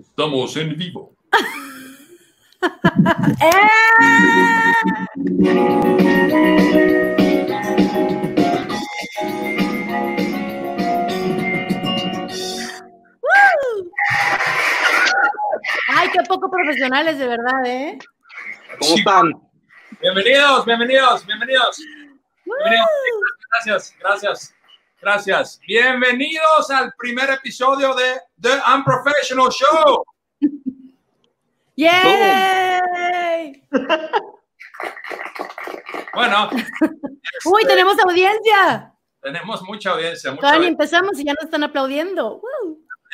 [0.00, 1.14] Estamos en vivo.
[15.88, 17.98] Ay, qué poco profesionales, de verdad, ¿eh?
[18.78, 19.32] ¿Cómo están?
[20.00, 21.78] Bienvenidos, bienvenidos, bienvenidos.
[22.44, 22.88] Bienvenidos.
[23.50, 24.54] Gracias, gracias,
[25.02, 25.60] gracias.
[25.66, 30.04] Bienvenidos al primer episodio de The Unprofessional Show.
[31.76, 33.62] ¡Yay!
[36.14, 36.50] Bueno,
[37.46, 38.92] Uy, tenemos audiencia.
[39.22, 40.84] tenemos mucha audiencia, mucha Todavía audiencia.
[40.84, 42.42] empezamos y ya nos están aplaudiendo.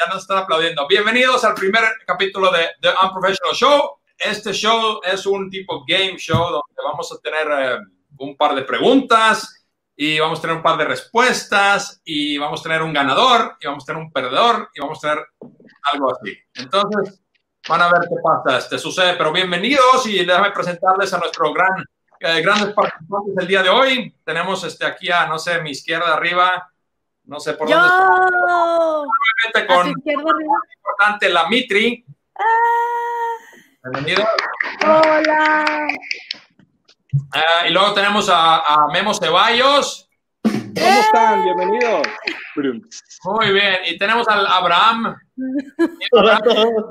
[0.01, 0.85] Ya nos están aplaudiendo.
[0.89, 3.99] Bienvenidos al primer capítulo de The Unprofessional Show.
[4.19, 7.79] Este show es un tipo game show donde vamos a tener eh,
[8.19, 9.58] un par de preguntas
[10.01, 13.67] y vamos a tener un par de respuestas y vamos a tener un ganador y
[13.67, 15.27] vamos a tener un perdedor y vamos a tener
[15.93, 16.39] algo así.
[16.55, 17.21] Entonces,
[17.69, 19.15] van a ver qué pasa, este sucede.
[19.15, 21.85] Pero bienvenidos y déjame presentarles a nuestro gran,
[22.21, 24.15] eh, grandes participantes del día de hoy.
[24.25, 26.71] Tenemos este aquí a, no sé, mi izquierda arriba,
[27.25, 27.77] no sé por ¡Yo!
[27.77, 29.09] dónde
[29.47, 30.59] está, con izquierda arriba.
[30.77, 32.07] importante, la Mitri.
[33.83, 34.25] Bienvenido.
[34.87, 35.89] Hola.
[37.33, 40.09] Ah, y luego tenemos a, a Memo Ceballos.
[40.43, 41.45] ¿Cómo están?
[41.45, 42.03] Bienvenidos.
[43.25, 43.77] Muy bien.
[43.87, 45.17] Y tenemos al Abraham.
[46.13, 46.85] Hola a todos.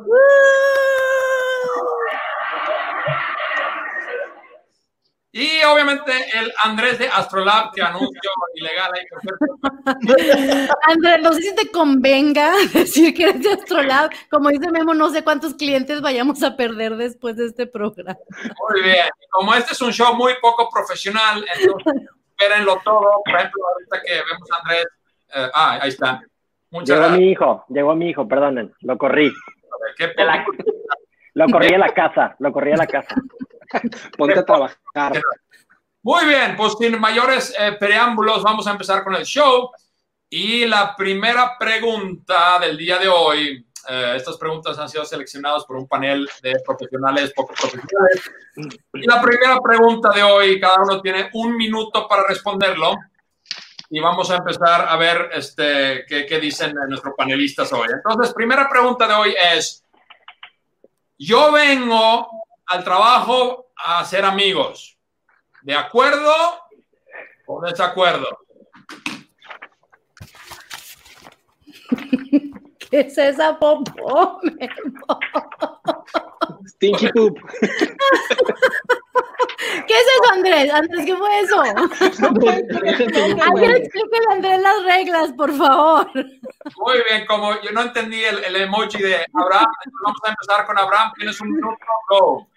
[5.39, 9.05] Y obviamente el Andrés de Astrolab, que anuncio ilegal ahí.
[9.11, 10.73] perfecto.
[10.87, 14.09] Andrés, no sé si te convenga decir que eres de Astrolab.
[14.31, 18.17] Como dice Memo, no sé cuántos clientes vayamos a perder después de este programa.
[18.69, 19.05] Muy bien.
[19.29, 23.21] Como este es un show muy poco profesional, entonces espérenlo todo.
[23.23, 24.85] Por ejemplo, ahorita que vemos a Andrés.
[25.35, 26.21] eh, ah, ahí está.
[26.71, 27.19] Muchas Llegó gracias.
[27.19, 29.31] mi hijo, llegó mi hijo, perdonen, lo corrí.
[29.97, 30.43] Qué De la-
[31.35, 33.15] Lo corrí a la casa, lo corrí a la casa.
[34.17, 35.21] Ponte a trabajar.
[36.03, 39.71] Muy bien, pues sin mayores eh, preámbulos, vamos a empezar con el show.
[40.29, 45.77] Y la primera pregunta del día de hoy, eh, estas preguntas han sido seleccionadas por
[45.77, 48.31] un panel de profesionales poco profesionales.
[48.93, 52.95] Y la primera pregunta de hoy, cada uno tiene un minuto para responderlo.
[53.89, 57.87] Y vamos a empezar a ver este, qué, qué dicen nuestros panelistas hoy.
[57.91, 59.83] Entonces, primera pregunta de hoy es,
[61.17, 62.36] yo vengo
[62.67, 64.97] al trabajo a hacer amigos.
[65.61, 66.33] ¿De acuerdo
[67.45, 68.27] o desacuerdo?
[72.89, 74.39] ¿Qué es esa popó?
[76.67, 77.37] Stinky poop.
[79.87, 80.73] ¿Qué es eso, Andrés?
[80.73, 81.61] Andrés, ¿qué fue eso?
[81.61, 81.85] Alguien
[83.75, 86.09] explíquele a Andrés las reglas, por favor.
[86.13, 90.65] Muy bien, como yo no entendí el, el emoji de Abraham, entonces vamos a empezar
[90.65, 91.13] con Abraham.
[91.15, 91.77] Tienes un minuto,
[92.09, 92.47] go.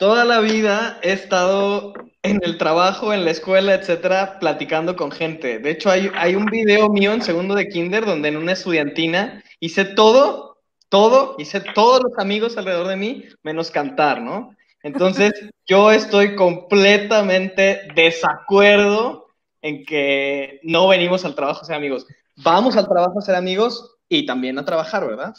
[0.00, 5.58] Toda la vida he estado en el trabajo, en la escuela, etcétera, platicando con gente.
[5.58, 9.44] De hecho, hay, hay un video mío en segundo de kinder donde en una estudiantina
[9.60, 10.56] hice todo,
[10.88, 14.56] todo, hice todos los amigos alrededor de mí, menos cantar, ¿no?
[14.82, 15.32] Entonces,
[15.66, 19.26] yo estoy completamente desacuerdo
[19.60, 22.06] en que no venimos al trabajo a ser amigos.
[22.36, 25.34] Vamos al trabajo a ser amigos y también a trabajar, ¿verdad?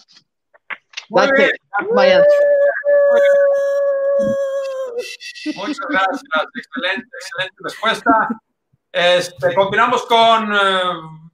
[1.09, 1.61] That's bien, it.
[1.79, 2.51] That's my answer.
[5.55, 6.21] Muchas gracias.
[6.55, 8.11] Excelente, excelente respuesta.
[8.91, 10.81] Este, continuamos con, eh,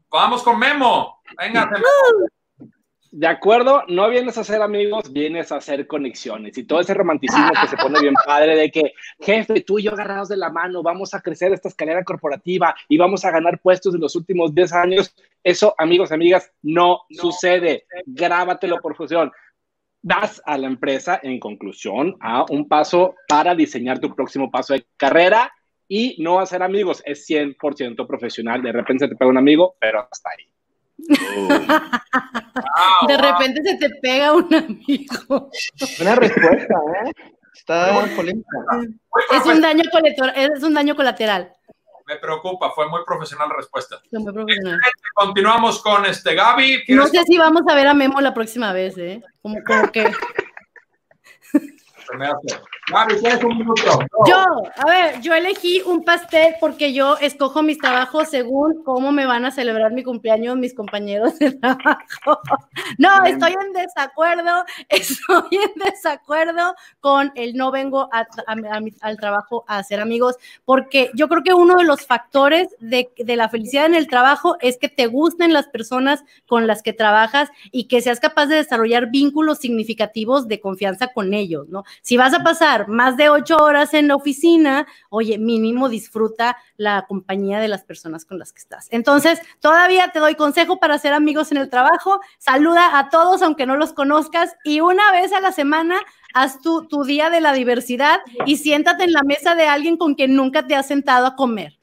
[0.09, 1.21] vamos con Memo.
[1.37, 1.85] Venga, Memo.
[3.11, 6.57] De acuerdo, no vienes a ser amigos, vienes a hacer conexiones.
[6.57, 9.93] Y todo ese romanticismo que se pone bien padre de que, jefe, tú y yo
[9.93, 13.95] agarrados de la mano, vamos a crecer esta escalera corporativa y vamos a ganar puestos
[13.95, 15.15] en los últimos 10 años.
[15.43, 17.85] Eso, amigos, amigas, no, sucede.
[18.05, 19.31] Grábatelo por fusión.
[20.07, 24.87] Das a la empresa, en conclusión, a un paso para diseñar tu próximo paso de
[24.95, 25.51] carrera
[25.85, 27.03] y no hacer amigos.
[27.05, 28.61] Es 100% profesional.
[28.61, 30.49] De repente se te pega un amigo, pero hasta ahí.
[31.09, 31.57] Wow,
[33.09, 33.21] De wow.
[33.21, 35.49] repente se te pega un amigo.
[35.97, 37.11] Buena respuesta, ¿eh?
[37.53, 38.47] Está polémica.
[38.77, 40.33] Muy Es un daño colateral.
[40.37, 41.51] Es un daño colateral.
[42.07, 44.01] Me preocupa, fue muy profesional la respuesta.
[44.09, 44.79] Fue muy profesional.
[45.13, 46.85] Continuamos con este Gaby.
[46.87, 49.21] No ¿Quieres sé si vamos a ver a Memo la próxima vez, ¿eh?
[49.41, 50.09] Como, como que.
[52.87, 53.07] primero?
[53.07, 53.99] Gaby, tienes un minuto.
[54.11, 54.25] Go.
[54.27, 54.35] Yo,
[54.75, 59.45] a ver, yo elegí un pastel porque yo escojo mis trabajos según cómo me van
[59.45, 62.39] a celebrar mi cumpleaños mis compañeros de trabajo.
[62.99, 68.93] No, estoy en desacuerdo, estoy en desacuerdo con el no vengo a- a- a mi-
[69.01, 73.35] al trabajo a hacer amigos, porque yo creo que uno de los factores de, de
[73.35, 77.49] la felicidad en el trabajo es que te gusten las personas con las que trabajas
[77.71, 81.83] y que seas capaz de desarrollar vínculos significativos de confianza con ellos, ¿no?
[82.01, 87.05] Si vas a pasar más de ocho horas en la oficina, oye, mínimo disfruta la
[87.07, 88.87] compañía de las personas con las que estás.
[88.91, 93.65] Entonces, todavía te doy consejo para hacer amigos en el trabajo, saluda a todos aunque
[93.65, 95.99] no los conozcas y una vez a la semana
[96.33, 100.13] haz tu, tu día de la diversidad y siéntate en la mesa de alguien con
[100.13, 101.77] quien nunca te has sentado a comer.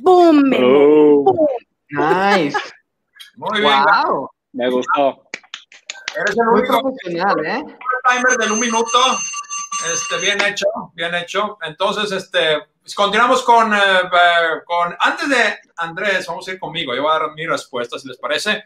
[0.00, 0.52] ¡Boom!
[0.62, 1.48] Oh,
[1.90, 2.56] Nice.
[3.36, 3.72] Muy bien.
[3.72, 4.30] Wow.
[4.52, 5.22] Me gustó.
[6.16, 7.62] Eres el único profesional, ¿eh?
[8.08, 8.98] timer del un minuto.
[9.88, 11.58] Este, bien hecho, bien hecho.
[11.62, 16.94] Entonces, este, pues, continuamos con, eh, eh, con, antes de Andrés, vamos a ir conmigo.
[16.94, 18.64] Yo voy a dar mi respuesta, si les parece.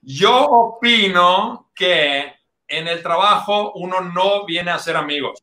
[0.00, 2.34] Yo opino que
[2.68, 5.40] en el trabajo uno no viene a ser amigos.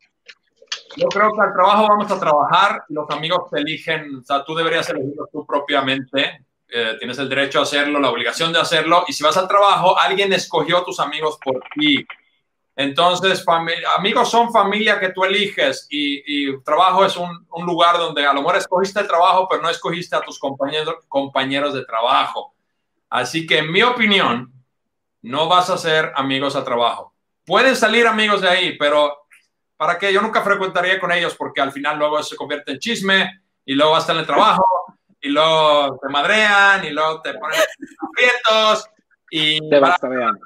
[0.95, 4.55] Yo creo que al trabajo vamos a trabajar los amigos te eligen, o sea, tú
[4.55, 6.45] deberías elegirlos tú propiamente.
[6.71, 9.05] Eh, tienes el derecho a hacerlo, la obligación de hacerlo.
[9.07, 12.05] Y si vas al trabajo, alguien escogió a tus amigos por ti.
[12.79, 13.43] Entonces,
[13.97, 18.31] amigos son familia que tú eliges y, y trabajo es un, un lugar donde a
[18.31, 22.53] lo mejor escogiste el trabajo, pero no escogiste a tus compañeros, compañeros de trabajo.
[23.09, 24.53] Así que, en mi opinión,
[25.23, 27.13] no vas a ser amigos a trabajo.
[27.45, 29.25] Pueden salir amigos de ahí, pero
[29.75, 30.13] ¿para qué?
[30.13, 33.93] Yo nunca frecuentaría con ellos porque al final luego se convierte en chisme y luego
[33.93, 34.63] hasta en el trabajo
[35.19, 37.59] y luego te madrean y luego te ponen
[38.09, 38.85] aprietos
[39.31, 40.39] y Te vean.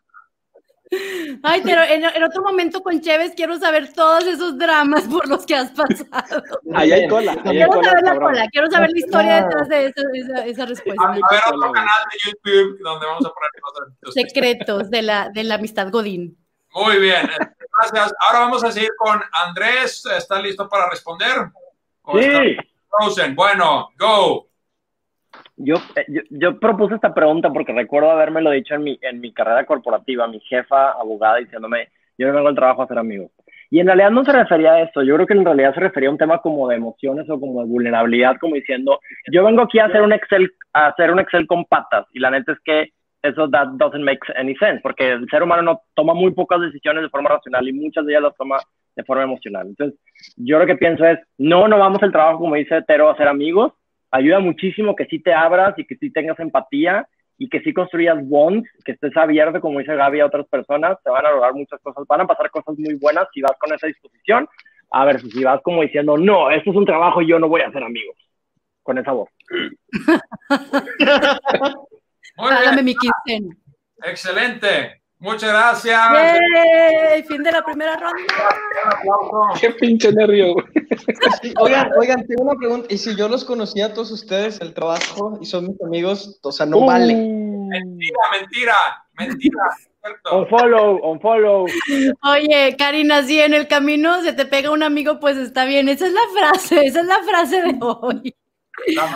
[1.43, 5.45] Ay, pero en, en otro momento con Chévez quiero saber todos esos dramas por los
[5.45, 6.43] que has pasado.
[6.73, 7.31] Ahí hay cola.
[7.31, 8.31] Ahí hay Quiero cola, saber la cabrón.
[8.33, 11.03] cola, quiero saber la historia detrás de esa, esa- esa respuesta.
[11.03, 14.13] a ver otro canal de YouTube donde vamos a poner cosas.
[14.13, 16.37] Secretos de la, de la amistad Godín.
[16.73, 18.13] Muy bien, este, gracias.
[18.19, 20.03] Ahora vamos a seguir con Andrés.
[20.17, 21.49] ¿Está listo para responder?
[22.03, 22.57] ¿O está sí.
[22.89, 23.35] frozen?
[23.35, 24.47] Bueno, go.
[25.55, 29.31] Yo, eh, yo, yo propuse esta pregunta porque recuerdo habérmelo dicho en mi, en mi
[29.31, 33.31] carrera corporativa, mi jefa abogada diciéndome, yo no vengo al trabajo a hacer amigos.
[33.69, 36.09] Y en realidad no se refería a eso, yo creo que en realidad se refería
[36.09, 38.99] a un tema como de emociones o como de vulnerabilidad, como diciendo,
[39.31, 42.29] yo vengo aquí a hacer un Excel, a hacer un Excel con patas, y la
[42.29, 42.89] neta es que
[43.23, 47.03] eso that doesn't make any sense, porque el ser humano no toma muy pocas decisiones
[47.03, 48.57] de forma racional y muchas de ellas las toma
[48.95, 49.67] de forma emocional.
[49.67, 49.99] Entonces,
[50.35, 53.27] yo lo que pienso es, no, no vamos al trabajo, como dice Tero, a ser
[53.27, 53.73] amigos,
[54.13, 57.07] ayuda muchísimo que sí te abras y que sí tengas empatía
[57.37, 61.09] y que sí construyas bonds, que estés abierto, como dice Gaby, a otras personas, te
[61.09, 63.87] van a lograr muchas cosas, van a pasar cosas muy buenas si vas con esa
[63.87, 64.47] disposición,
[64.91, 67.61] a ver si vas como diciendo, no, esto es un trabajo y yo no voy
[67.61, 68.15] a ser amigos,
[68.83, 69.29] con esa voz.
[72.35, 73.55] Bien, mi quincena.
[74.03, 75.02] excelente.
[75.23, 75.99] Muchas gracias.
[76.11, 77.23] ¡Yay!
[77.23, 78.17] Fin de la primera ronda.
[79.59, 80.53] Qué pinche nervio.
[81.61, 82.87] Oigan, oigan, tengo una pregunta.
[82.89, 86.39] ¿Y si yo los conocía a todos ustedes, el trabajo, y son mis amigos?
[86.43, 87.15] O sea, no Uh, vale.
[87.15, 88.75] Mentira, mentira,
[89.17, 89.63] mentira.
[90.01, 90.29] ¿cierto?
[90.31, 91.65] On follow, on follow.
[92.23, 95.87] Oye, Karina, si en el camino se te pega un amigo, pues está bien.
[95.87, 98.35] Esa es la frase, esa es la frase de hoy.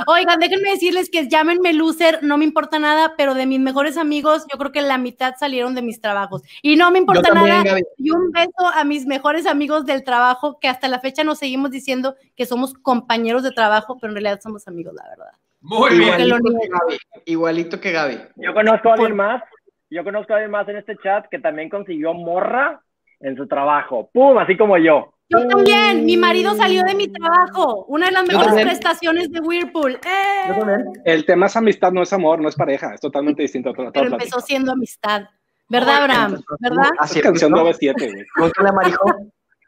[0.08, 4.46] Oigan, déjenme decirles que llámenme loser, no me importa nada, pero de mis mejores amigos,
[4.52, 6.44] yo creo que la mitad salieron de mis trabajos.
[6.62, 7.64] Y no me importa también, nada.
[7.64, 7.84] Gaby.
[7.98, 11.72] Y un beso a mis mejores amigos del trabajo, que hasta la fecha nos seguimos
[11.72, 15.32] diciendo que somos compañeros de trabajo, pero en realidad somos amigos, la verdad.
[15.62, 16.18] Muy bien.
[16.18, 16.28] que.
[16.28, 16.98] Gaby.
[17.26, 18.20] Igualito que Gaby.
[18.36, 19.44] Yo conozco a alguien más,
[19.90, 22.82] yo conozco a alguien más en este chat que también consiguió morra
[23.20, 24.10] en su trabajo.
[24.14, 24.38] ¡Pum!
[24.38, 25.14] Así como yo.
[25.30, 28.68] Yo también, mi marido salió de mi trabajo, una de las mejores también.
[28.68, 29.96] prestaciones de Whirlpool.
[29.96, 30.48] ¡Eh!
[30.48, 30.86] Yo también.
[31.04, 32.94] El tema es amistad, no es amor, no es pareja.
[32.94, 35.24] Es totalmente distinto a toda, Pero empezó siendo amistad.
[35.70, 36.42] ¿Verdad, Abraham?
[36.60, 36.92] ¿Verdad?
[36.98, 37.78] Así Es canción de es.
[37.78, 38.26] OV7, güey.
[38.34, 39.06] Pregúntale a Marijo.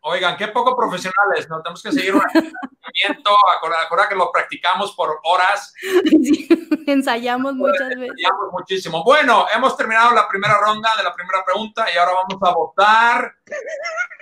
[0.01, 1.62] Oigan, qué poco profesionales, ¿no?
[1.62, 3.36] Tenemos que seguir un entrenamiento.
[3.56, 5.74] Acuerda, acuerda que lo practicamos por horas.
[5.82, 6.48] Sí,
[6.88, 8.12] ensayamos muchas veces.
[8.12, 9.03] Ensayamos muchísimo.
[9.03, 13.36] Bueno, hemos terminado la primera ronda de la primera pregunta y ahora vamos a votar.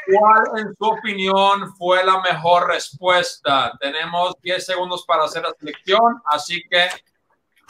[0.07, 3.73] ¿Cuál, en su opinión, fue la mejor respuesta?
[3.79, 6.87] Tenemos 10 segundos para hacer la selección, así que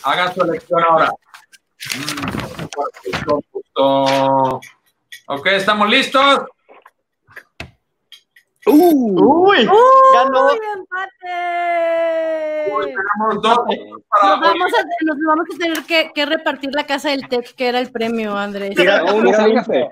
[0.04, 1.12] hagan su elección ahora.
[1.96, 2.38] Mm.
[5.30, 6.42] Ok, ¿estamos listos?
[8.68, 9.66] Uy,
[10.14, 10.46] ganó.
[10.48, 12.72] ¡Uy, empate!
[12.76, 13.58] Uy, tenemos dos
[14.10, 17.56] para Nos vamos a, nos vamos a tener que, que repartir la casa del TEC,
[17.56, 18.76] que era el premio, Andrés.
[18.78, 19.48] Mira, sálgase.
[19.48, 19.92] limpio.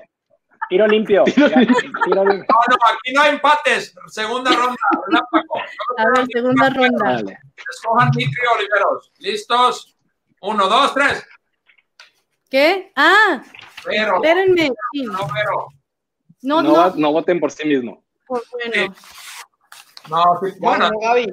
[0.67, 1.24] Tiro limpio.
[1.25, 1.75] Tiro limpio.
[2.08, 3.96] No, no, aquí no hay empates.
[4.08, 4.75] Segunda ronda.
[5.08, 5.55] relámpago.
[5.98, 7.12] A ver, segunda ronda.
[7.13, 7.39] Dale.
[7.70, 9.12] Escojan Mitri Oliveros.
[9.20, 9.96] ¿Listos?
[10.41, 11.25] Uno, dos, tres.
[12.50, 12.91] ¿Qué?
[12.96, 13.44] Ah,
[13.86, 14.15] Pero.
[14.15, 14.70] espérenme.
[15.03, 15.67] No, pero.
[16.41, 18.03] No, No, no, no voten por sí mismo.
[18.27, 18.94] Pues bueno.
[20.10, 20.86] No, sí, Ya bueno.
[20.86, 21.25] ganó Gaby.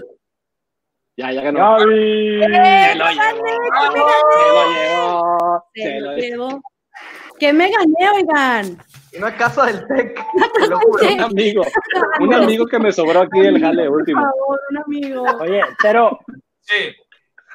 [1.16, 1.78] Ya, ya ganó.
[1.78, 2.38] Gaby.
[2.40, 2.48] Llevó.
[3.68, 4.08] ¡Bravo!
[4.34, 5.64] Se lo llevó.
[5.74, 6.62] Se Se lo lo llevo.
[7.38, 8.78] ¿Qué me gané, oigan?
[9.18, 10.20] Una casa del TEC.
[10.54, 11.06] Te lo juro.
[11.12, 11.62] Un amigo.
[12.20, 14.20] Un amigo que me sobró aquí del jale Por último.
[14.22, 15.22] favor, un amigo.
[15.40, 16.18] Oye, pero,
[16.60, 16.94] Sí.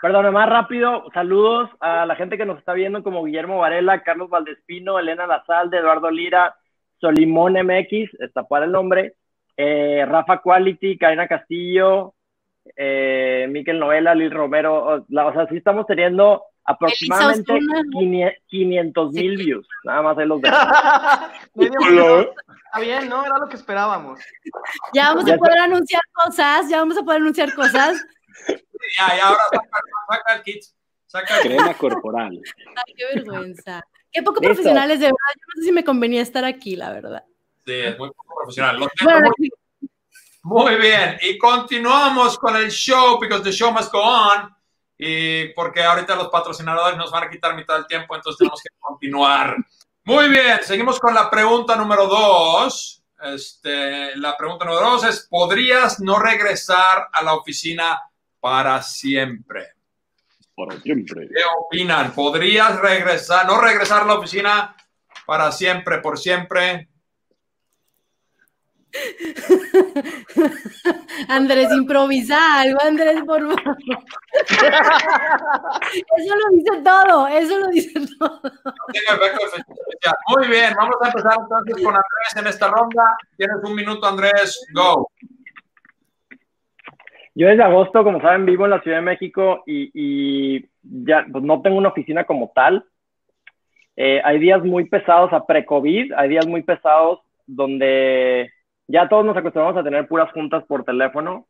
[0.02, 4.30] perdón, más rápido, saludos a la gente que nos está viendo como Guillermo Varela, Carlos
[4.30, 6.56] Valdespino, Elena Lazalde, Eduardo Lira,
[7.00, 9.16] Solimón MX, está para el nombre,
[9.58, 12.14] eh, Rafa Quality, Karina Castillo,
[12.76, 18.34] eh, Miquel Novela, Lil Romero, o, la- o sea, sí estamos teniendo aproximadamente Osuna.
[18.48, 20.56] 500 mil views, nada más ahí los dejo.
[21.56, 23.26] Está bien, ¿no?
[23.26, 24.20] Era lo que esperábamos.
[24.94, 27.98] Ya vamos Ya a poder anunciar cosas, ya vamos a poder anunciar cosas.
[28.98, 30.64] Ya, ya, ahora saca, saca el kit.
[31.08, 31.42] Saca el.
[31.48, 32.40] Crema corporal.
[32.76, 33.82] Ay, qué vergüenza.
[34.12, 34.54] Qué poco Listo.
[34.54, 35.18] profesionales, de verdad.
[35.36, 37.24] Yo no sé si me convenía estar aquí, la verdad.
[37.68, 38.80] Sí, es muy poco profesional.
[38.80, 39.56] Lo Bueno, mucho.
[40.44, 44.56] Muy bien, y continuamos con el show, because the show must go on.
[44.98, 48.70] Y porque ahorita los patrocinadores nos van a quitar mitad del tiempo, entonces tenemos que
[48.80, 49.58] continuar.
[50.06, 53.04] Muy bien, seguimos con la pregunta número dos.
[53.22, 58.00] Este, la pregunta número dos es: ¿podrías no regresar a la oficina
[58.40, 59.74] para siempre?
[60.56, 61.28] Por siempre.
[61.28, 62.14] ¿Qué opinan?
[62.14, 64.74] ¿Podrías regresar, no regresar a la oficina
[65.26, 66.88] para siempre, por siempre?
[71.28, 73.78] Andrés, improvisa algo, Andrés, por favor.
[76.18, 78.42] Eso lo dice todo, eso lo dice todo.
[80.30, 83.18] Muy bien, vamos a empezar entonces con Andrés en esta ronda.
[83.38, 84.66] Tienes un minuto, Andrés.
[84.74, 85.12] Go.
[87.36, 91.44] Yo desde agosto, como saben, vivo en la Ciudad de México y, y ya pues,
[91.44, 92.84] no tengo una oficina como tal.
[93.96, 98.52] Eh, hay días muy pesados a pre-COVID, hay días muy pesados donde
[98.88, 101.48] ya todos nos acostumbramos a tener puras juntas por teléfono,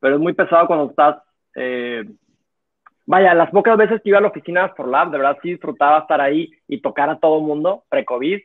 [0.00, 1.16] pero es muy pesado cuando estás...
[1.54, 2.04] eh,
[3.06, 6.00] vaya, las pocas veces que iba a la oficina por Lab, de verdad sí disfrutaba
[6.00, 8.40] estar ahí y tocar a todo mundo, pre-COVID,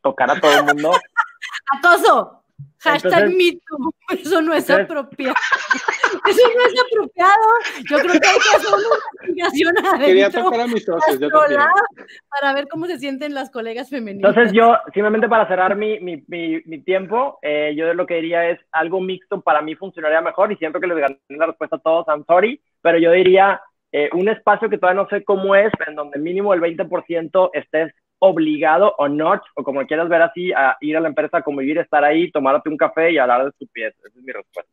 [0.00, 0.90] tocar a todo mundo.
[1.78, 2.45] Acoso.
[2.78, 3.92] Hashtag MeToo.
[4.10, 5.34] Eso no es apropiado.
[6.28, 7.46] Eso no es apropiado.
[7.90, 11.28] Yo creo que hay que hacer una investigación Quería adentro tocar a mis socios, yo
[11.28, 11.60] también.
[12.28, 14.30] para ver cómo se sienten las colegas femeninas.
[14.30, 18.48] Entonces yo, simplemente para cerrar mi, mi, mi, mi tiempo, eh, yo lo que diría
[18.50, 21.80] es algo mixto para mí funcionaría mejor y siento que les gané la respuesta a
[21.80, 23.60] todos, I'm sorry, pero yo diría
[23.92, 27.94] eh, un espacio que todavía no sé cómo es, en donde mínimo el 20% estés
[28.18, 31.78] obligado o not, o como quieras ver así, a ir a la empresa a convivir,
[31.78, 33.94] estar ahí, tomarte un café y hablar de estupidez.
[33.98, 34.72] Esa es mi respuesta.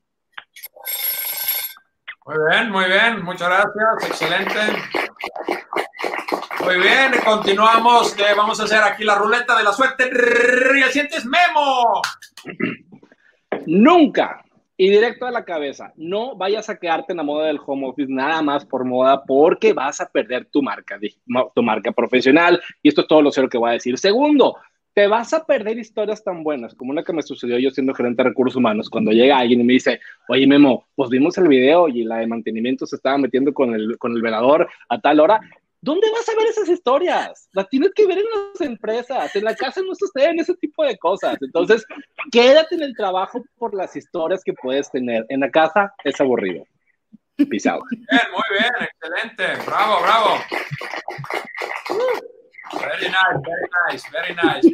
[2.25, 3.23] Muy bien, muy bien.
[3.23, 4.09] Muchas gracias.
[4.09, 4.59] Excelente.
[6.63, 8.13] Muy bien, continuamos.
[8.13, 10.09] que vamos a hacer aquí la ruleta de la suerte.
[10.09, 12.01] Y el siguiente es Memo.
[13.65, 14.43] Nunca.
[14.75, 18.11] Y directo a la cabeza, no vayas a quedarte en la moda del home office
[18.11, 20.99] nada más por moda porque vas a perder tu marca,
[21.53, 22.59] tu marca profesional.
[22.81, 23.97] Y esto es todo lo cero que voy a decir.
[23.99, 24.57] Segundo,
[24.93, 28.23] te vas a perder historias tan buenas como una que me sucedió yo siendo gerente
[28.23, 31.87] de recursos humanos, cuando llega alguien y me dice, oye Memo, pues vimos el video
[31.87, 35.41] y la de mantenimiento se estaba metiendo con el, con el velador a tal hora.
[35.83, 37.49] ¿Dónde vas a ver esas historias?
[37.51, 39.35] Las tienes que ver en las empresas.
[39.35, 41.35] En la casa no suceden ese tipo de cosas.
[41.41, 41.85] Entonces,
[42.31, 45.25] quédate en el trabajo por las historias que puedes tener.
[45.27, 46.63] En la casa es aburrido.
[47.35, 47.83] Peace out.
[47.91, 49.65] Bien, muy bien, excelente.
[49.65, 50.37] Bravo, bravo.
[52.79, 54.69] Very nice, very nice, very nice.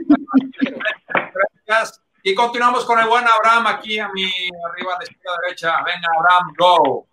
[1.66, 2.00] Gracias.
[2.22, 5.84] Y continuamos con el buen Abraham aquí a mi arriba la izquierda derecha.
[5.84, 7.09] Venga, Abraham, go.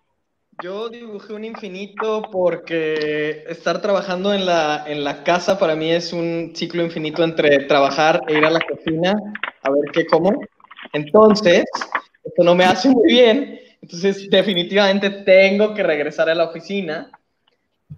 [0.63, 6.13] Yo dibujé un infinito porque estar trabajando en la, en la casa para mí es
[6.13, 9.15] un ciclo infinito entre trabajar e ir a la cocina
[9.61, 10.31] a ver qué como.
[10.93, 11.63] Entonces,
[12.23, 13.59] esto no me hace muy bien.
[13.83, 17.11] Entonces, definitivamente tengo que regresar a la oficina.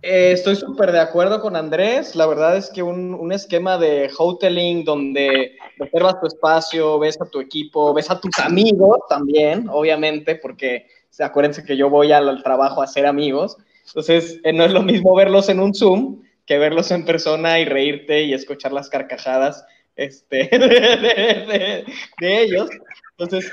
[0.01, 2.13] Eh, estoy súper de acuerdo con Andrés.
[2.13, 7.25] La verdad es que un, un esquema de hoteling donde reservas tu espacio, ves a
[7.25, 10.87] tu equipo, ves a tus amigos también, obviamente, porque
[11.19, 13.57] acuérdense que yo voy al, al trabajo a hacer amigos.
[13.87, 17.65] Entonces, eh, no es lo mismo verlos en un Zoom que verlos en persona y
[17.65, 21.85] reírte y escuchar las carcajadas este, de, de-
[22.19, 22.69] de- ellos.
[23.17, 23.51] Entonces,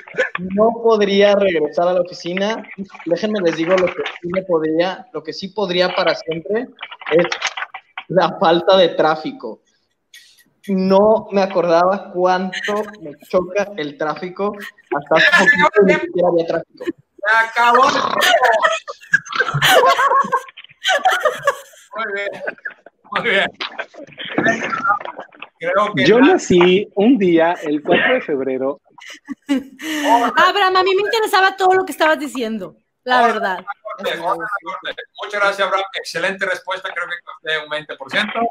[0.54, 2.62] no podría regresar a la oficina.
[3.04, 6.68] Déjenme les digo lo que sí me podría, lo que sí podría para siempre
[7.12, 7.26] es
[8.08, 9.60] la falta de tráfico.
[10.68, 14.52] no me acordaba cuánto me choca el tráfico.
[14.96, 15.26] Hasta hace
[15.90, 16.84] poquito había tráfico.
[17.26, 17.84] Se acabó.
[21.94, 22.28] Muy bien.
[23.10, 23.50] Muy bien.
[25.58, 28.80] Creo que Yo nací un día, el 4 de febrero.
[30.36, 33.64] Abraham, a mí me interesaba todo lo que estabas diciendo, la verdad.
[33.98, 35.84] Muchas gracias, Abraham.
[35.94, 36.92] Excelente respuesta.
[36.92, 38.48] Creo que costé un 20%.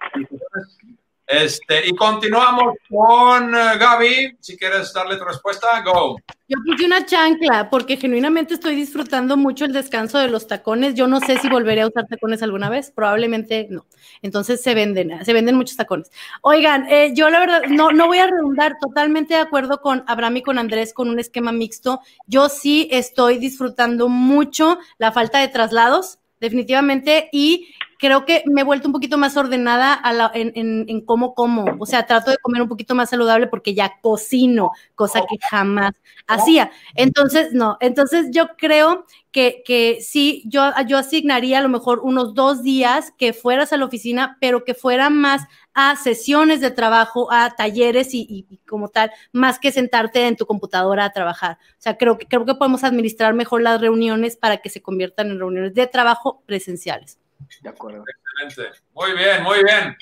[1.27, 4.37] Este, y continuamos con eh, Gaby.
[4.39, 6.17] Si quieres darle tu respuesta, go.
[6.47, 10.93] Yo puse una chancla porque genuinamente estoy disfrutando mucho el descanso de los tacones.
[10.93, 13.87] Yo no sé si volveré a usar tacones alguna vez, probablemente no.
[14.21, 16.11] Entonces se venden, se venden muchos tacones.
[16.41, 20.37] Oigan, eh, yo la verdad no, no voy a redundar, totalmente de acuerdo con Abraham
[20.37, 22.01] y con Andrés con un esquema mixto.
[22.27, 28.63] Yo sí estoy disfrutando mucho la falta de traslados, definitivamente, y creo que me he
[28.63, 31.65] vuelto un poquito más ordenada a la- en, en- cómo como.
[31.79, 35.91] O sea, trato de comer un poquito más saludable porque ya cocino, cosa que jamás
[36.27, 36.71] hacía.
[36.95, 42.33] Entonces, no, entonces yo creo que, que sí, yo, yo asignaría a lo mejor unos
[42.33, 47.31] dos días que fueras a la oficina, pero que fueran más a sesiones de trabajo,
[47.31, 51.57] a talleres y- y como tal, más que sentarte en tu computadora a trabajar.
[51.77, 55.29] O sea, creo que, creo que podemos administrar mejor las reuniones para que se conviertan
[55.31, 57.19] en reuniones de trabajo presenciales.
[57.61, 58.03] De acuerdo.
[58.43, 58.79] Excelente.
[58.93, 59.95] Muy bien, muy bien.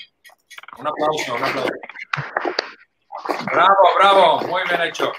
[0.78, 1.70] Un aplauso, un aplauso.
[3.46, 4.40] Bravo, bravo.
[4.48, 5.12] Muy bien hecho.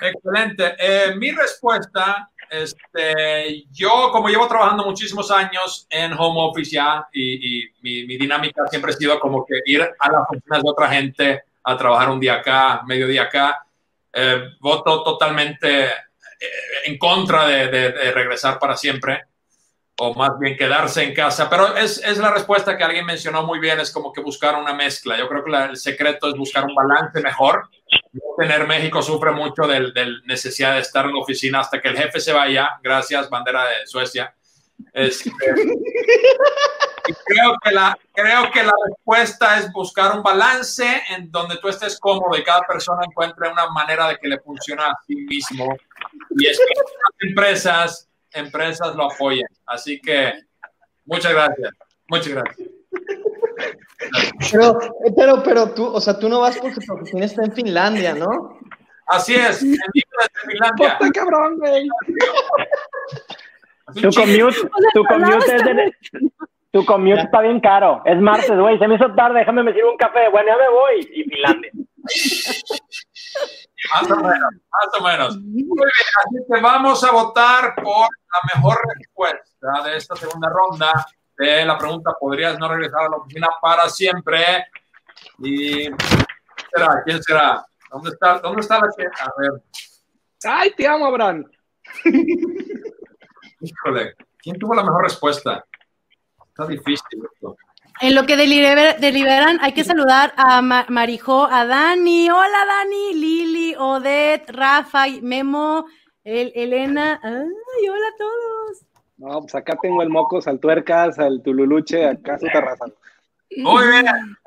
[0.00, 0.74] Excelente.
[0.78, 7.60] Eh, mi respuesta, este, yo como llevo trabajando muchísimos años en home office ya y,
[7.64, 10.88] y mi, mi dinámica siempre ha sido como que ir a las oficinas de otra
[10.88, 13.64] gente a trabajar un día acá, medio día acá.
[14.12, 15.90] Eh, voto totalmente eh,
[16.86, 19.26] en contra de, de- de regresar para siempre
[20.04, 21.48] o más bien quedarse en casa.
[21.48, 24.74] Pero es, es la respuesta que alguien mencionó muy bien, es como que buscar una
[24.74, 25.16] mezcla.
[25.16, 27.68] Yo creo que la- el secreto es buscar un balance mejor.
[28.36, 31.96] Tener México sufre mucho de la necesidad de estar en la oficina hasta que el
[31.96, 32.70] jefe se vaya.
[32.82, 34.34] Gracias, bandera de Suecia.
[34.92, 35.30] Este,
[37.08, 41.68] y creo, que la, creo que la respuesta es buscar un balance en donde tú
[41.68, 45.76] estés cómodo y cada persona encuentre una manera de que le funcione a sí mismo.
[46.38, 49.46] Y es que las empresas, empresas lo apoyen.
[49.66, 50.32] Así que
[51.04, 51.70] muchas gracias.
[52.08, 52.68] Muchas gracias.
[54.50, 54.78] Pero,
[55.16, 58.58] pero, pero tú, o sea, tú no vas porque tu oficina está en Finlandia, ¿no?
[59.06, 59.76] Así es, en
[60.46, 60.98] Finlandia.
[60.98, 61.88] ¡Puta cabrón, güey!
[64.00, 64.56] Tu commute,
[64.94, 65.94] tu commute, es de-
[66.72, 68.02] tu commute está bien caro.
[68.06, 68.78] Es martes, güey.
[68.78, 70.28] Se me hizo tarde, déjame me sirvo un café.
[70.30, 71.08] Bueno, ya me voy.
[71.14, 71.70] Y Finlandia.
[73.90, 75.36] Más o menos, más o menos.
[75.38, 80.92] Muy bien, así que vamos a votar por la mejor respuesta de esta segunda ronda
[81.36, 84.66] de la pregunta, ¿podrías no regresar a la oficina para siempre?
[85.38, 85.96] Y ¿quién
[86.72, 87.02] será?
[87.04, 87.66] ¿Quién será?
[87.90, 89.04] ¿Dónde está, dónde está la que?
[89.04, 89.62] A ver,
[90.44, 91.44] ¡Ay, te amo, Abraham!
[93.60, 95.64] híjole, ¿quién tuvo la mejor respuesta?
[96.48, 97.56] Está difícil esto.
[98.02, 102.28] En lo que deliber- deliberan, hay que saludar a Ma- Marijo, a Dani.
[102.30, 105.86] Hola, Dani, Lili, Odette, Rafa, Memo,
[106.24, 107.20] El- Elena.
[107.22, 108.78] Ay, hola a todos.
[109.18, 112.86] No, pues acá tengo el Mocos, al Tuercas, al Tululuche, acá su terraza.
[113.56, 114.06] Muy bien,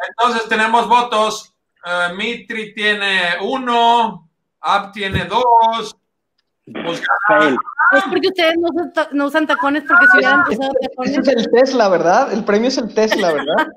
[0.10, 1.54] entonces tenemos votos.
[1.86, 4.28] Eh, Mitri tiene uno,
[4.60, 5.96] Ab tiene dos.
[6.66, 7.04] Pues.
[7.98, 8.70] Es porque ustedes no
[9.12, 11.18] no usan tacones porque si hubieran usado Ese tacones.
[11.18, 12.34] es el Tesla, ¿verdad?
[12.34, 13.68] El premio es el Tesla, ¿verdad?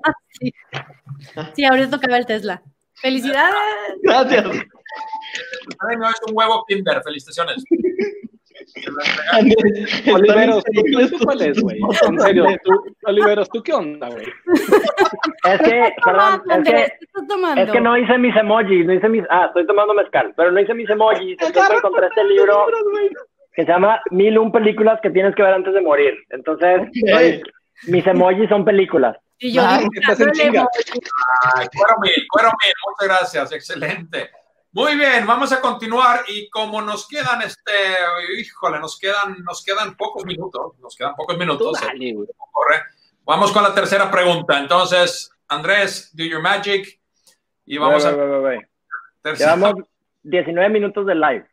[1.54, 2.62] Sí, ahorita tocaba el Tesla.
[2.94, 3.54] ¡Felicidades!
[4.02, 4.44] Gracias.
[4.44, 7.02] el premio es un huevo Kinder.
[7.02, 7.64] Felicitaciones.
[10.12, 10.82] Oliveros, ¿tú,
[11.62, 11.80] güey?
[12.08, 12.46] En serio,
[13.04, 14.26] Oliveros, ¿tú qué onda, güey?
[15.44, 17.62] Es que, perdón, es que, ¿Qué estás tomando?
[17.62, 20.60] es que no hice mis emojis, no hice mis, ah, estoy tomando mezcal, pero no
[20.60, 22.66] hice mis emojis, entonces encontré este libro
[23.58, 26.14] que se llama Mil un películas que tienes que ver antes de morir.
[26.30, 26.80] Entonces,
[27.12, 27.42] soy-
[27.88, 29.16] mis emojis son películas.
[29.36, 30.68] Y yo Ay, dibujando estás en el chinga.
[31.56, 34.30] Ay, cuero mil, cuero mil, muchas gracias, excelente.
[34.70, 37.72] Muy bien, vamos a continuar y como nos quedan, este,
[38.38, 42.14] híjole, nos quedan, nos quedan pocos minutos, nos quedan pocos minutos, dale,
[42.52, 42.82] corre.
[43.24, 44.56] Vamos con la tercera pregunta.
[44.60, 47.00] Entonces, Andrés, do your magic
[47.66, 48.68] y vamos a ve.
[49.20, 49.56] tercera.
[49.56, 49.84] Llevamos
[50.22, 51.46] 19 minutos de live.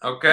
[0.00, 0.24] Ok,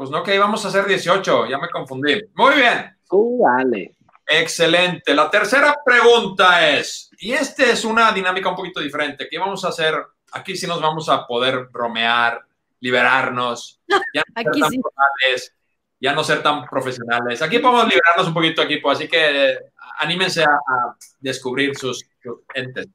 [0.00, 2.22] pues no, que íbamos a hacer 18, ya me confundí.
[2.32, 2.96] Muy bien.
[3.06, 3.94] Tú dale.
[4.26, 5.14] Excelente.
[5.14, 9.68] La tercera pregunta es, y esta es una dinámica un poquito diferente, ¿qué vamos a
[9.68, 9.94] hacer?
[10.32, 12.40] Aquí sí nos vamos a poder bromear,
[12.80, 13.78] liberarnos,
[14.14, 14.80] ya no Aquí ser tan sí.
[14.80, 15.54] formales,
[16.00, 17.42] ya no ser tan profesionales.
[17.42, 19.58] Aquí podemos liberarnos un poquito, equipo, así que eh,
[19.98, 22.86] anímense a, a descubrir sus, sus entes.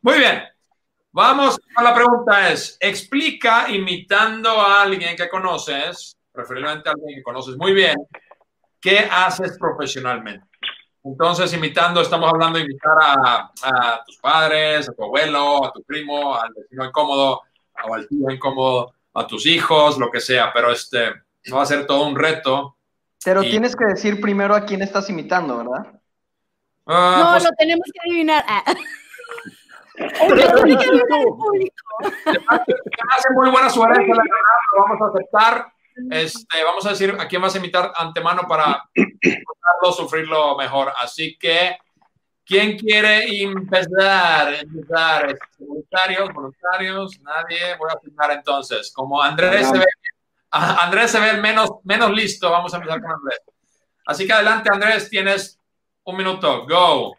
[0.00, 0.44] Muy bien.
[1.12, 7.22] Vamos a la pregunta es, explica imitando a alguien que conoces, preferiblemente a alguien que
[7.22, 7.96] conoces muy bien,
[8.80, 10.44] qué haces profesionalmente.
[11.04, 15.82] Entonces, imitando, estamos hablando de imitar a, a tus padres, a tu abuelo, a tu
[15.84, 17.42] primo, al vecino incómodo,
[17.86, 21.12] o al tío incómodo, a tus hijos, lo que sea, pero este
[21.54, 22.76] va a ser todo un reto.
[23.24, 26.00] Pero Y- tienes que decir primero a quién estás imitando, ¿verdad?
[26.86, 28.44] Ah, No, pues, lo tenemos que adivinar.
[28.48, 28.64] Ah.
[29.96, 31.84] Tiene que adivinar el público.
[32.24, 32.38] que
[33.16, 35.72] hace muy buena suerte, la verdad, lo vamos a aceptar.
[36.10, 40.92] Este, vamos a decir a quién vas a imitar antemano para disfrutarlo, sufrirlo mejor.
[41.00, 41.76] Así que,
[42.44, 44.54] ¿quién quiere empezar?
[44.54, 45.30] empezar?
[45.30, 46.32] Este, ¿Voluntarios?
[46.32, 47.20] ¿Voluntarios?
[47.20, 47.76] Nadie.
[47.78, 48.92] Voy a firmar entonces.
[48.92, 49.86] Como Andrés se ve,
[50.50, 53.40] Andrés se ve el menos, menos listo, vamos a empezar con Andrés.
[54.06, 55.60] Así que adelante, Andrés, tienes
[56.04, 56.66] un minuto.
[56.66, 57.16] Go.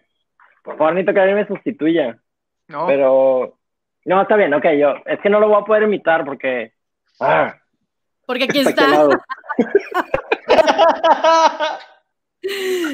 [0.64, 2.20] Por favor, necesito que alguien me sustituya.
[2.68, 2.88] No.
[2.88, 3.58] Pero.
[4.06, 4.96] No, está bien, ok, yo.
[5.06, 6.74] Es que no lo voy a poder imitar porque.
[7.20, 7.56] Ah,
[8.26, 9.08] Porque aquí está.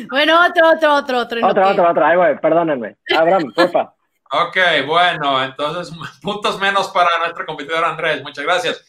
[0.10, 1.40] Bueno, otro, otro, otro, otro.
[1.40, 2.10] que- otra, otra.
[2.10, 2.98] Ay, güey, perdónenme.
[3.18, 3.94] Abraham, porfa.
[4.32, 8.24] Ok, bueno, entonces puntos menos para nuestro competidor Andrés.
[8.24, 8.86] Muchas gracias.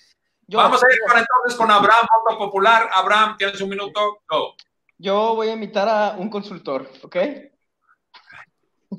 [0.46, 2.88] Yo- Vamos a ir para entonces con Abraham, voto popular.
[2.94, 4.20] Abraham, tienes un minuto.
[4.28, 4.54] Go.
[4.98, 7.16] Yo voy a imitar a un consultor, ¿ok?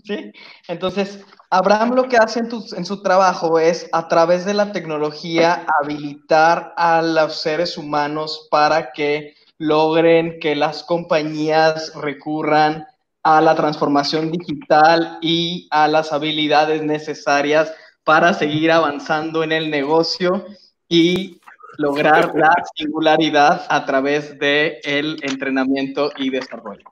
[0.03, 0.34] ¿Sí?
[0.67, 4.71] Entonces, Abraham lo que hace en, tu- en su trabajo es, a través de la
[4.71, 12.87] tecnología, habilitar a los seres humanos para que logren que las compañías recurran
[13.21, 17.71] a la transformación digital y a las habilidades necesarias
[18.03, 20.45] para seguir avanzando en el negocio
[20.89, 21.39] y
[21.77, 26.83] lograr la singularidad a través de el entrenamiento y desarrollo.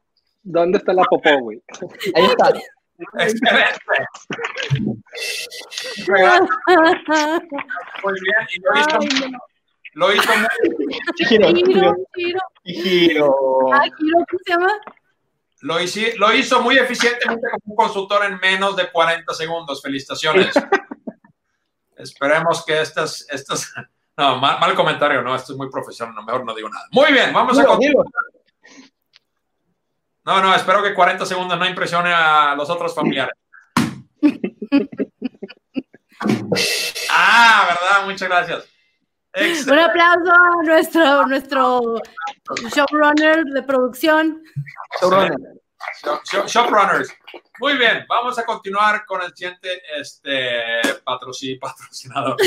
[0.43, 1.62] ¿Dónde está la popó, güey?
[2.13, 2.54] Ahí está.
[3.20, 3.80] Excelente.
[8.04, 8.48] Muy bien.
[8.54, 9.38] Y lo hizo, Ay, no.
[9.94, 10.48] lo hizo muy,
[11.28, 11.96] Giro, Giro,
[12.64, 13.36] giro.
[13.74, 14.74] Ah, giro, ¿cómo se llama?
[15.64, 19.82] lo hici- lo hizo muy eficientemente como un consultor en menos de 40 segundos.
[19.82, 20.54] Felicitaciones.
[21.98, 23.72] Esperemos que estas, estas,
[24.18, 26.88] no, mal, mal comentario, no, esto es muy profesional, no, mejor no digo nada.
[26.92, 28.06] Muy bien, vamos a continuar.
[28.08, 28.31] giro.
[30.32, 33.34] No, no, espero que 40 segundos no impresione a los otros familiares.
[37.10, 38.06] ah, ¿verdad?
[38.06, 38.70] Muchas gracias.
[39.67, 42.02] Un aplauso a nuestro, nuestro
[42.74, 44.41] showrunner de producción.
[45.02, 45.38] Showrunner.
[46.48, 47.13] Shoprunners.
[47.60, 52.38] Muy bien, vamos a continuar con el siguiente este, patroci- patrocinador.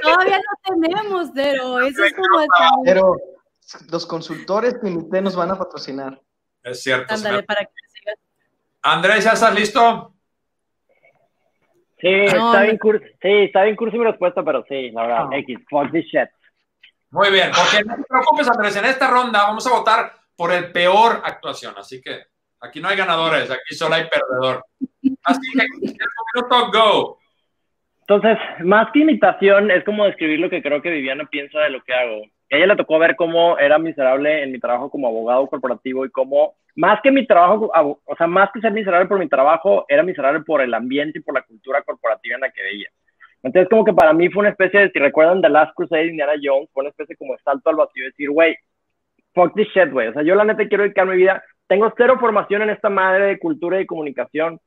[0.00, 2.46] Todavía no tenemos, pero eso es como
[2.84, 3.16] Pero
[3.90, 6.20] los consultores que nos van a patrocinar.
[6.62, 7.06] Es cierto.
[7.08, 8.16] me- Ándale, para que sigas.
[8.82, 10.14] Andrés, ¿ya estás listo?
[12.00, 13.04] Sí, No, está bien cursi.
[13.20, 15.26] Sí, está bien cursi mi respuesta, pero sí, la verdad.
[15.32, 15.36] Ah.
[15.38, 16.28] X, fuck this shit.
[17.10, 20.70] Muy bien, porque no te preocupes, Andrés, en esta ronda vamos a votar por el
[20.72, 22.22] peor actuación, así que
[22.60, 24.64] aquí no hay ganadores, aquí solo hay perdedor.
[25.24, 25.90] Así que, en un
[26.34, 27.18] minuto, go.
[28.02, 31.82] Entonces, más que imitación, es como describir lo que creo que Viviana piensa de lo
[31.82, 32.22] que hago.
[32.50, 36.10] A ella le tocó ver cómo era miserable en mi trabajo como abogado corporativo y
[36.10, 40.02] cómo, más que mi trabajo, o sea, más que ser miserable por mi trabajo, era
[40.02, 42.88] miserable por el ambiente y por la cultura corporativa en la que veía.
[43.42, 46.08] Entonces, como que para mí fue una especie de, si recuerdan The Last Crusade de
[46.08, 48.56] Indiana Jones, fue una especie como de salto al vacío, decir, güey,
[49.34, 50.08] fuck this shit, güey.
[50.08, 53.26] O sea, yo la neta quiero dedicar mi vida, tengo cero formación en esta madre
[53.26, 54.60] de cultura y comunicación,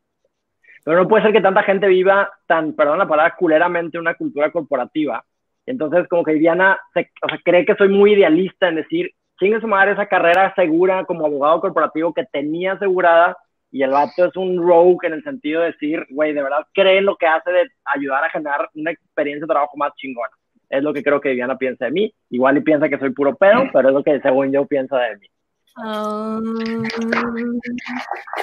[0.83, 4.51] pero no puede ser que tanta gente viva tan, perdón la palabra, culeramente una cultura
[4.51, 5.23] corporativa.
[5.65, 9.61] Entonces, como que Viviana se, o sea, cree que soy muy idealista en decir, chingue
[9.61, 13.37] su madre esa carrera segura como abogado corporativo que tenía asegurada
[13.71, 16.99] y el vato es un rogue en el sentido de decir, güey, de verdad cree
[16.99, 20.29] en lo que hace de ayudar a generar una experiencia de trabajo más chingona.
[20.69, 22.13] Es lo que creo que Viviana piensa de mí.
[22.29, 25.17] Igual y piensa que soy puro pedo, pero es lo que según yo piensa de
[25.17, 25.27] mí.
[25.75, 26.39] Ah,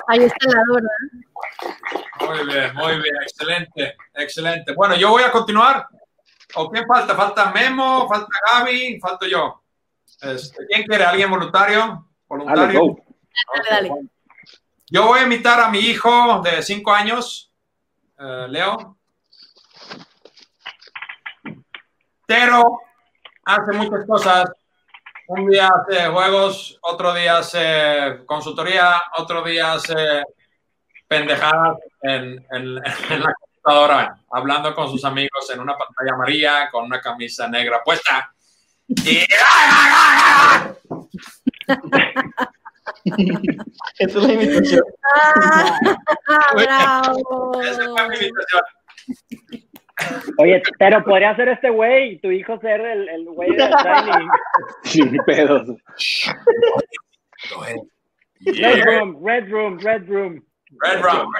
[0.08, 0.90] ahí está lado, ¿verdad?
[2.26, 4.74] Muy bien, muy bien, excelente, excelente.
[4.74, 5.86] Bueno, yo voy a continuar.
[6.56, 7.14] ¿O quién falta?
[7.14, 9.62] Falta Memo, falta Gaby, falto yo.
[10.20, 11.04] Este, ¿Quién quiere?
[11.04, 12.08] ¿Alguien voluntario?
[12.28, 12.96] ¿Voluntario?
[13.70, 13.90] Dale, dale.
[14.90, 17.52] Yo voy a invitar a mi hijo de cinco años,
[18.18, 18.96] eh, Leo.
[22.26, 22.80] Pero
[23.44, 24.44] hace muchas cosas.
[25.28, 30.24] Un día hace juegos, otro día hace consultoría, otro día hace
[31.06, 32.78] pendejadas en, en-
[33.10, 37.82] en la computadora, hablando con sus amigos en una pantalla amarilla con una camisa negra
[37.84, 38.32] puesta.
[38.88, 39.18] Y
[43.98, 44.82] Esa es la imitación.
[45.14, 47.60] Ah, bravo.
[47.62, 48.62] Esa fue mi invitación.
[50.38, 54.28] Oye, pero podría ser este güey tu hijo ser el, el güey de Tiny.
[54.84, 55.68] Sin pedos.
[58.40, 60.42] Red Room, Red Room, Red Room.
[60.82, 61.32] Red Rum, Red Rum.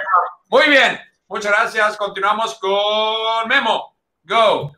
[0.49, 0.99] Muy bien.
[1.31, 1.95] Muchas gracias.
[1.95, 3.95] Continuamos con Memo.
[4.25, 4.73] Go.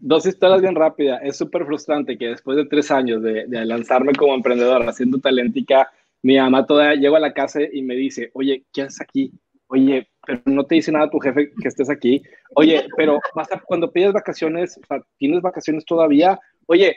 [0.00, 1.20] Dos historias bien rápidas.
[1.22, 5.88] Es súper frustrante que después de tres años de, de lanzarme como emprendedor haciendo talentica,
[6.22, 9.30] mi mamá todavía llegó a la casa y me dice, oye, ¿qué haces aquí?
[9.68, 12.20] Oye, pero no te dice nada tu jefe que estés aquí.
[12.56, 16.36] Oye, pero a- cuando pides vacaciones, o sea, ¿tienes vacaciones todavía?
[16.66, 16.96] Oye,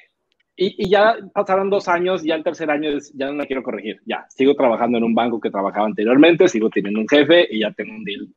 [0.56, 3.62] y, y ya pasaron dos años, ya el tercer año es- ya no la quiero
[3.62, 4.02] corregir.
[4.08, 7.72] Ya, sigo trabajando en un banco que trabajaba anteriormente, sigo teniendo un jefe y ya
[7.72, 8.28] tengo un deal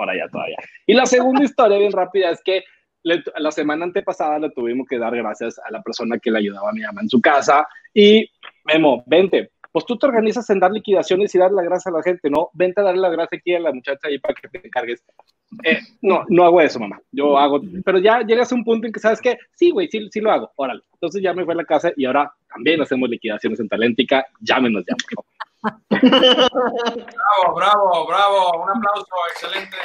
[0.00, 0.56] por allá todavía.
[0.86, 2.64] Y la segunda historia bien rápida es que
[3.02, 6.70] le- la semana antepasada le tuvimos que dar gracias a la persona que le ayudaba
[6.70, 8.26] a mi mamá en su casa y
[8.64, 9.50] Memo, vente.
[9.72, 12.48] Pues tú te organizas en dar liquidaciones y darle la gracia a la gente, ¿no?
[12.54, 15.04] Vente a darle la gracia aquí a la muchacha ahí para que te encargues.
[15.64, 16.98] Eh, no, no hago eso, mamá.
[17.12, 20.08] Yo hago, pero ya llegas a un punto en que sabes que sí, güey, sí,
[20.10, 20.50] sí lo hago.
[20.56, 20.80] Órale.
[20.94, 24.26] Entonces ya me fue a la casa y ahora también hacemos liquidaciones en Talentica.
[24.40, 25.49] Llámenos ya, por favor.
[25.62, 28.62] Bravo, bravo, bravo.
[28.62, 29.06] Un aplauso.
[29.32, 29.76] Excelente.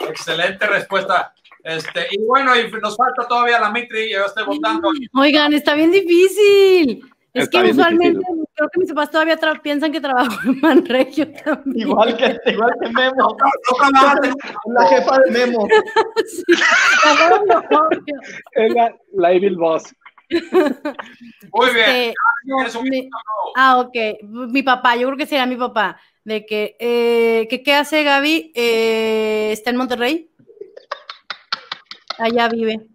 [0.00, 1.34] Excelente respuesta.
[1.62, 4.12] Este, y bueno, y nos falta todavía la Mitri.
[4.12, 4.90] Yo estoy votando.
[5.14, 7.02] Oigan, está bien difícil.
[7.32, 8.44] Es Está que usualmente difícil.
[8.54, 11.88] creo que mis papás todavía piensan que trabajo en Manregio también.
[11.88, 13.36] Igual que, igual que Memo.
[14.66, 15.66] La jefa de Memo.
[16.26, 16.42] Sí,
[17.04, 19.92] la la, la Evil Boss.
[20.30, 22.14] Muy bien.
[22.66, 23.52] Este, mi- minuto, no.
[23.56, 23.94] Ah, ok.
[24.50, 26.00] Mi papá, yo creo que será mi papá.
[26.24, 28.52] De que, eh, que ¿qué hace Gaby?
[28.54, 30.30] Eh, está en Monterrey.
[32.18, 32.86] Allá vive.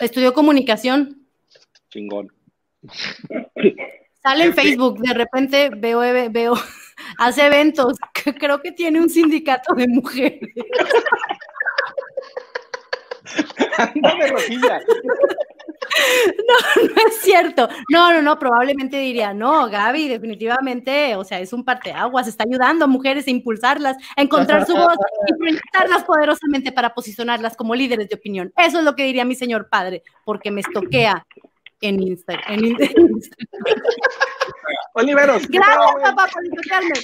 [0.00, 1.26] Estudió comunicación.
[1.90, 2.32] Chingón.
[4.22, 4.98] Sale en Facebook.
[5.00, 6.54] De repente veo, veo,
[7.18, 7.98] hace eventos.
[8.38, 10.40] Creo que tiene un sindicato de mujeres.
[13.78, 14.80] Anda de rojilla.
[16.48, 17.68] No es cierto.
[17.90, 18.38] No, no, no.
[18.38, 22.26] Probablemente diría, no, Gaby, definitivamente, o sea, es un parteaguas.
[22.26, 24.94] Está ayudando a mujeres a impulsarlas, a encontrar su voz
[25.28, 28.52] y proyectarlas poderosamente para posicionarlas como líderes de opinión.
[28.56, 31.24] Eso es lo que diría mi señor padre, porque me estoquea
[31.80, 33.08] en Insta- en Instagram.
[34.94, 35.42] Oliveros.
[35.46, 36.94] ¿qué Gracias, papá, por estoquearme.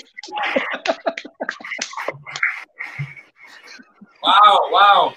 [4.21, 5.13] Wow, wow.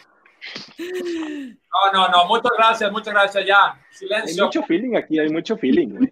[0.80, 2.26] No, no, no.
[2.26, 3.46] Muchas gracias, muchas gracias.
[3.46, 3.66] Ya.
[3.74, 4.46] Hay Silencio.
[4.46, 5.90] mucho feeling aquí, hay mucho feeling.
[5.90, 6.10] güey.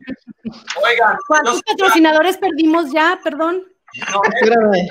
[0.84, 3.20] Oigan, ¿Cuántos patrocinadores perdimos ya?
[3.24, 3.64] Perdón.
[4.12, 4.88] no, Espérame.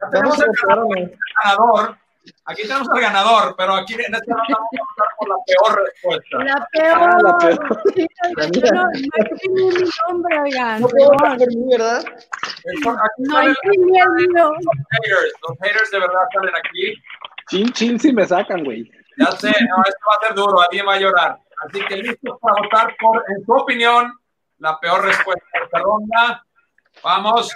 [0.00, 1.18] ya tenemos Vamos a el votar.
[1.44, 1.96] ganador.
[2.46, 5.84] Aquí tenemos al ganador, pero aquí en esta ronda vamos a votar por la peor
[5.84, 6.38] respuesta.
[6.38, 6.98] La peor.
[6.98, 7.82] Ah, la peor.
[7.94, 8.06] Sí,
[8.60, 10.80] yo no, no escribí mi nombre, oigan.
[10.80, 12.04] No puedo por mí, ¿verdad?
[12.64, 14.50] Esto- Aquí No escribí el mío.
[14.50, 15.32] los haters.
[15.48, 16.94] Los haters de verdad salen aquí.
[17.48, 18.90] Chin, chin, si me sacan, güey.
[19.18, 21.40] Ya sé, no, esto va a ser duro, alguien va a llorar.
[21.64, 24.12] Así que listos para votar por, en su opinión,
[24.58, 26.44] la peor respuesta de esta ronda.
[27.02, 27.54] Vamos.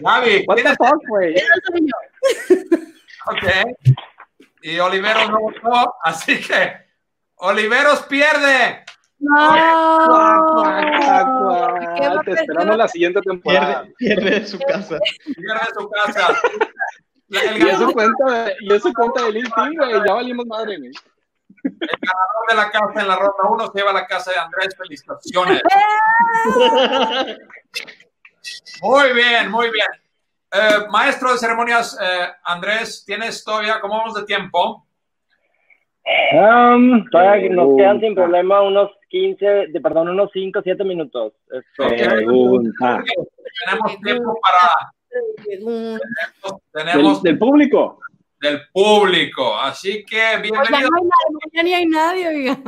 [0.00, 1.34] Gaby, What the fuck, güey?
[3.26, 3.42] Ok.
[4.62, 6.76] Y Oliveros no votó, así que
[7.36, 8.84] Oliveros pierde.
[9.24, 10.54] No.
[10.54, 11.94] cuac.
[11.96, 13.86] ¿Qué va a Te esperamos la siguiente temporada.
[13.98, 14.98] Pierde, pierde su casa.
[15.24, 16.40] Pierde su casa.
[17.28, 19.92] Y eso cuenta, y eso cuenta de LinkedIn, güey.
[20.06, 20.92] Ya valimos madre, güey.
[21.64, 24.38] el ganador de la casa en la ronda 1 se lleva a la casa de
[24.38, 24.76] Andrés.
[24.76, 25.62] Felicitaciones.
[28.82, 29.88] Muy bien, muy bien.
[30.52, 34.86] Eh, maestro de ceremonias, eh, Andrés, ¿tienes todavía, cómo vamos de tiempo?
[36.06, 41.32] Um, todavía nos quedan sin problema unos 15, de, perdón, unos 5, 7 minutos.
[41.50, 42.04] Este.
[42.06, 43.02] Pregunta.
[43.64, 45.98] Tenemos tiempo para,
[46.72, 47.98] tenemos Del, del público.
[48.40, 50.90] del público, así que Oigan, bienvenido.
[50.90, 52.62] no hay nadie, ya ni hay nadie, oigan.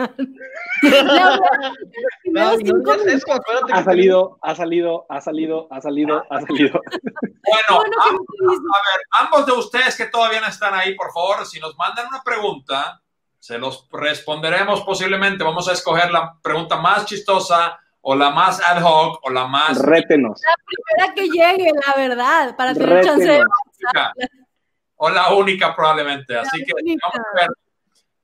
[2.33, 3.27] No, no eso,
[3.73, 6.81] Ha salido, ha salido, ha salido, ha salido, ha salido.
[6.83, 8.67] Bueno, Bueno, am- ¿qué me dices?
[8.75, 12.07] a ver, ambos de ustedes que todavía no están ahí, por favor, si nos mandan
[12.09, 13.01] una pregunta,
[13.47, 15.45] se los responderemos posiblemente.
[15.45, 19.79] Vamos a escoger la pregunta más chistosa o la más ad hoc o la más
[19.81, 20.41] Rétenos.
[20.43, 24.13] Espera que llegue, la verdad, para tener chance de Rétenos.
[24.97, 26.37] o la única probablemente.
[26.37, 27.07] Así que única.
[27.13, 27.49] vamos a ver.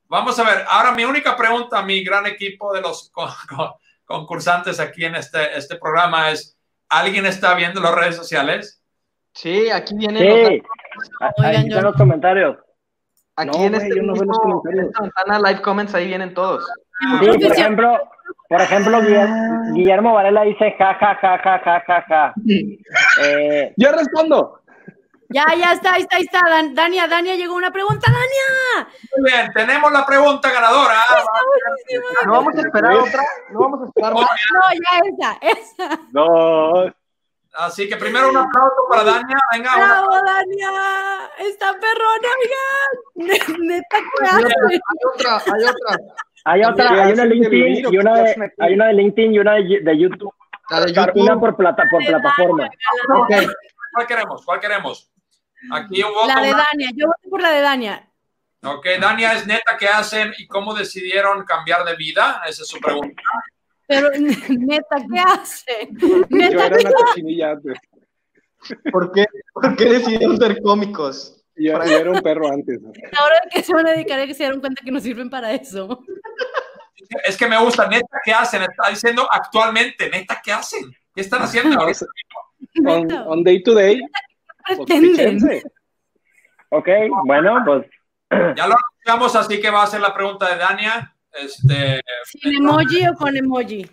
[0.09, 0.65] Vamos a ver.
[0.69, 3.71] Ahora mi única pregunta a mi gran equipo de los con- con-
[4.03, 6.57] concursantes aquí en este, este programa es,
[6.89, 8.81] ¿alguien está viendo las redes sociales?
[9.33, 12.57] Sí, aquí vienen sí, los, Oigan, ahí yo- están los comentarios.
[13.35, 14.85] Aquí No, en, este yo no veo los mismo- en comentarios.
[14.87, 16.63] esta ventana live comments ahí vienen todos.
[17.21, 17.99] Sí, por ejemplo,
[18.49, 22.33] por ejemplo, Guillermo, Guillermo Varela dice ja, ja, ja, ja, ja, ja, ja.
[23.23, 24.59] Eh, Yo respondo.
[25.29, 26.41] Ya, ya está, ahí está, ahí está.
[26.47, 28.87] Dan- Dania, Dania, llegó una pregunta, Dania.
[29.17, 30.93] Muy bien, tenemos la pregunta ganadora.
[32.25, 33.23] ¿No vamos a esperar otra?
[33.51, 34.21] ¿No vamos a esperar más?
[34.53, 35.99] No, ya esa, esa.
[36.11, 36.83] No.
[37.53, 39.37] Así que primero un aplauso para Dania.
[39.53, 40.69] Venga, una- Bravo, Dania.
[41.39, 43.59] Está perrona, oigan.
[43.67, 44.81] Neta, ¿qué Hay hace?
[45.13, 45.97] otra, hay otra.
[46.45, 49.39] hay otra, ¿Qué hay una de LinkedIn y una de, hay una de LinkedIn y
[49.39, 50.33] una de, de YouTube.
[50.69, 51.39] La de Una YouTube.
[51.39, 52.65] por plata, por plataforma.
[53.17, 53.31] Ok.
[53.93, 54.45] ¿Cuál queremos?
[54.45, 55.11] ¿Cuál queremos?
[55.71, 56.27] Aquí un voto.
[56.27, 58.09] La de Dania, yo voy por la de Dania.
[58.63, 62.41] Ok, Dania es neta, ¿qué hacen y cómo decidieron cambiar de vida?
[62.47, 63.21] Esa es su pregunta.
[63.87, 64.09] Pero,
[64.49, 65.89] neta, ¿qué hace?
[65.99, 67.77] Yo era una cochinilla antes.
[68.91, 71.43] ¿Por qué, ¿Por qué decidieron ser cómicos?
[71.55, 72.79] Yo, yo era un perro antes.
[73.19, 75.29] ahora de que se van a dedicar a que se dieron cuenta que no sirven
[75.29, 76.03] para eso.
[77.25, 78.61] Es que me gusta, neta, ¿qué hacen?
[78.63, 80.95] Está diciendo actualmente, neta, ¿qué hacen?
[81.13, 82.05] ¿Qué están haciendo ahorita?
[83.27, 83.99] On, day to day.
[84.77, 85.63] pues.
[86.69, 86.89] Ok,
[87.25, 87.85] bueno, pues
[88.57, 91.12] Ya lo anunciamos, así que va a ser la pregunta de Dania.
[91.33, 93.89] Este, ¿Sin emoji o con emoji?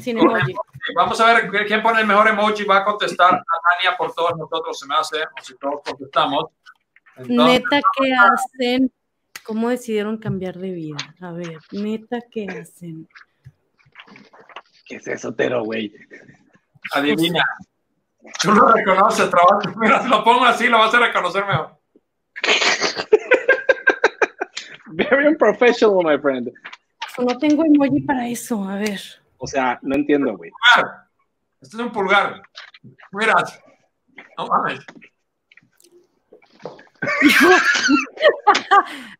[0.00, 0.54] Sin emoji.
[0.94, 2.64] vamos a ver quién pone el mejor emoji.
[2.64, 6.46] Va a contestar a Dania por todos nosotros, se me hace, o si todos contestamos.
[7.16, 8.92] Entonces, Neta, ¿qué hacen?
[9.44, 10.98] ¿Cómo decidieron cambiar de vida?
[11.20, 13.08] A ver, neta, ¿qué hacen?
[14.84, 15.92] ¿Qué es eso, Tero, güey?
[16.92, 17.44] adivina.
[18.40, 19.60] Tú lo reconoces, trabajo.
[19.76, 21.78] Mira, si lo pongo así, lo vas a reconocer mejor.
[25.10, 26.50] Very unprofessional, my friend.
[27.18, 29.00] No tengo emoji para eso, a ver.
[29.38, 30.50] O sea, no entiendo, güey.
[30.50, 30.94] Pulgar.
[31.60, 32.42] Este es un pulgar.
[33.12, 33.34] Mira.
[34.36, 34.80] No mames.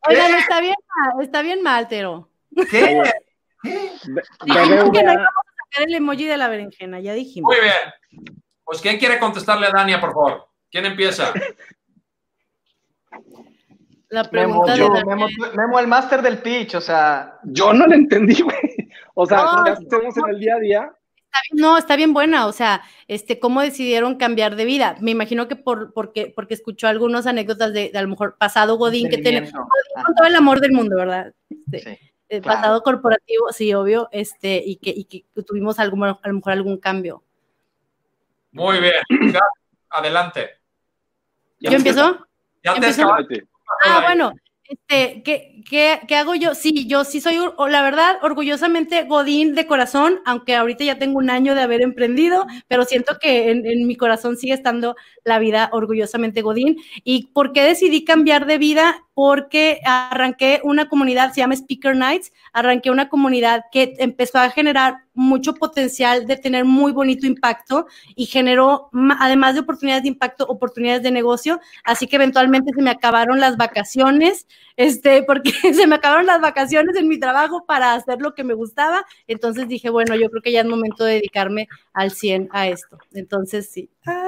[0.09, 2.29] Oigan, está bien mal, está bien mal, Tero.
[2.71, 3.03] ¿Qué?
[3.63, 7.55] Be- Dijimos que no íbamos a sacar el emoji de la berenjena, ya dijimos.
[7.55, 8.27] Muy bien.
[8.65, 10.49] Pues, ¿quién quiere contestarle a Dania, por favor?
[10.71, 11.33] ¿Quién empieza?
[14.11, 14.91] La Memo, pregunta de yo.
[15.07, 18.57] Memo, Memo, el máster del pitch, o sea, Yo no lo entendí, güey.
[19.15, 20.93] O sea, No, ya estamos en el día a día.
[21.17, 24.97] Está bien- no, está bien buena, o sea, este, cómo decidieron cambiar de vida.
[25.01, 28.77] Me imagino que por, porque, porque escuchó algunas anécdotas de, de a lo mejor pasado
[28.79, 29.41] Godín, que tiene.
[29.41, 31.35] Godín con todo el amor del mundo, ¿verdad?
[31.51, 32.61] Este, Sí, eh, claro.
[32.61, 36.79] Pasado corporativo, sí, obvio, este, y que, y que tuvimos algún, a lo mejor algún
[36.79, 37.23] cambio.
[38.53, 38.95] Muy bien.
[39.91, 40.51] Adelante.
[41.61, 42.27] ¿Yo empiezo?
[42.63, 43.48] Ya te.
[43.85, 44.33] Ah, bueno,
[44.65, 46.55] este, ¿qué, qué, qué hago yo?
[46.55, 47.37] Sí, yo sí soy,
[47.69, 52.47] la verdad, orgullosamente Godín de corazón, aunque ahorita ya tengo un año de haber emprendido,
[52.69, 54.97] pero siento que en, en mi corazón sigue estando
[55.29, 56.79] la vida orgullosamente Godín.
[57.05, 59.05] ¿Y por qué decidí cambiar de vida?
[59.15, 65.09] Porque arranqué una comunidad, se llama Speaker Nights, arranqué una comunidad que empezó a generar
[65.19, 68.89] mucho potencial de tener muy bonito impacto y generó,
[69.19, 71.61] además de oportunidades de impacto, oportunidades de negocio.
[71.85, 76.97] Así que eventualmente se me acabaron las vacaciones, este, porque se me acabaron las vacaciones
[76.97, 79.05] en mi trabajo para hacer lo que me gustaba.
[79.27, 82.99] Entonces dije, bueno, yo creo que ya es momento de dedicarme al 100 a esto.
[83.13, 83.91] Entonces sí.
[84.05, 84.28] ¡Ay,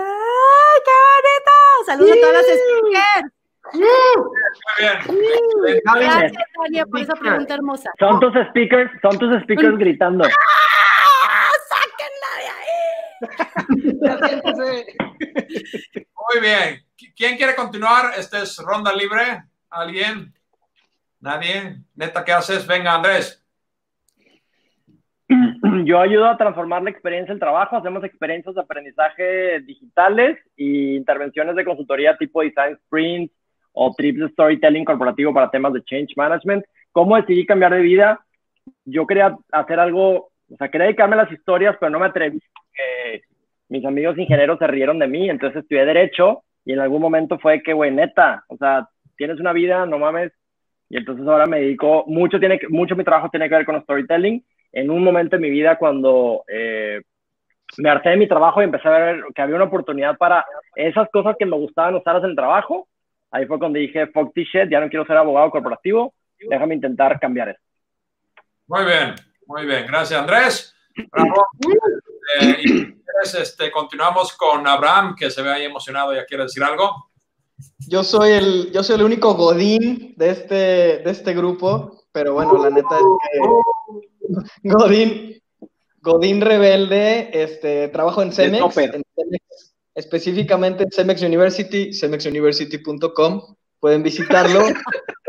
[0.84, 1.54] qué bonito!
[1.86, 3.28] Saludos a todas las speakers.
[3.72, 3.88] Muy.
[5.84, 7.90] Gracias, Tania, por esa pregunta hermosa.
[7.98, 10.24] son tus speakers, son tus speakers gritando.
[11.28, 12.80] ¡Ah, sáquenla de ahí!
[16.32, 16.84] Muy bien.
[16.96, 18.12] ¿Qui- ¿Quién quiere continuar?
[18.16, 19.44] Esta es ronda libre.
[19.70, 20.34] ¿Alguien?
[21.20, 21.76] ¿Nadie?
[21.94, 22.66] Neta, ¿qué haces?
[22.66, 23.39] Venga, Andrés.
[25.84, 31.54] Yo ayudo a transformar la experiencia del trabajo, hacemos experiencias de aprendizaje digitales y intervenciones
[31.56, 33.32] de consultoría tipo design sprint
[33.72, 36.64] o trips de storytelling corporativo para temas de change management.
[36.92, 38.20] ¿Cómo decidí cambiar de vida?
[38.84, 42.40] Yo quería hacer algo, o sea, quería dedicarme a las historias, pero no me atreví
[43.70, 47.62] mis amigos ingenieros se rieron de mí, entonces estudié derecho y en algún momento fue
[47.62, 50.32] que, güey, neta, o sea, tienes una vida, no mames,
[50.88, 54.44] y entonces ahora me dedico, mucho, tiene, mucho mi trabajo tiene que ver con storytelling
[54.72, 57.00] en un momento de mi vida cuando eh,
[57.78, 61.09] me harté de mi trabajo y empecé a ver que había una oportunidad para esas
[61.11, 62.88] cosas que me gustaban usarlas en el trabajo,
[63.30, 67.18] ahí fue cuando dije, fuck this shit, ya no quiero ser abogado corporativo, déjame intentar
[67.20, 67.61] cambiar eso.
[68.66, 69.14] Muy bien,
[69.46, 69.87] muy bien.
[69.87, 70.76] Gracias, Andrés.
[72.40, 73.02] Eh, y
[73.37, 76.14] este, continuamos con Abraham, que se ve ahí emocionado.
[76.14, 77.11] ¿Ya quiere decir algo?
[77.88, 80.54] yo soy el, yo soy el único Godín de este,
[80.98, 84.10] de este grupo, pero bueno, la neta es que
[84.62, 85.42] Godín,
[86.00, 88.94] Godín rebelde, este, trabajo en Cemex, topper.
[88.96, 93.56] en Cemex, específicamente en Cemex University, cemexuniversity.com.
[93.79, 94.60] pueden visitarlo.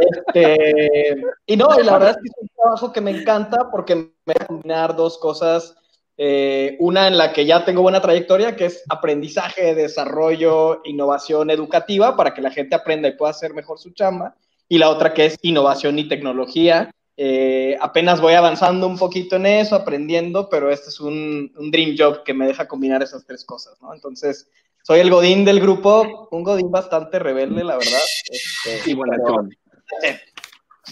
[0.01, 1.15] Este,
[1.45, 4.33] y no, y la verdad es que es un trabajo que me encanta porque me
[4.33, 5.75] va a combinar dos cosas.
[6.17, 12.15] Eh, una en la que ya tengo buena trayectoria, que es aprendizaje, desarrollo, innovación educativa
[12.15, 14.35] para que la gente aprenda y pueda hacer mejor su chamba.
[14.67, 16.91] Y la otra que es innovación y tecnología.
[17.23, 21.95] Eh, apenas voy avanzando un poquito en eso, aprendiendo, pero este es un, un, dream
[21.95, 23.93] job que me deja combinar esas tres cosas, ¿no?
[23.93, 24.49] Entonces,
[24.81, 28.01] soy el Godín del grupo, un Godín bastante rebelde, la verdad.
[28.25, 29.13] Este, y bueno,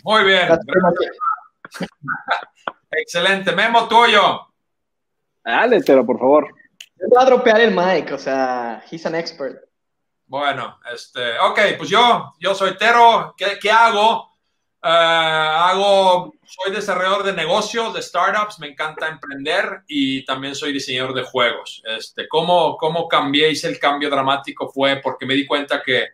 [0.04, 0.50] Muy bien.
[2.92, 3.52] Excelente.
[3.54, 4.50] Memo, tuyo.
[5.44, 6.54] Dale, pero por favor.
[7.18, 9.68] Va a dropear el mic, o sea, he's an expert.
[10.28, 13.34] Bueno, este, ok, pues yo, yo soy Tero.
[13.36, 14.29] ¿Qué, qué hago?
[14.82, 21.14] Uh, hago, soy desarrollador de negocios, de startups, me encanta emprender y también soy diseñador
[21.14, 21.82] de juegos.
[21.86, 23.52] Este, ¿cómo, ¿Cómo cambié?
[23.52, 26.08] Hice el cambio dramático fue porque me di cuenta que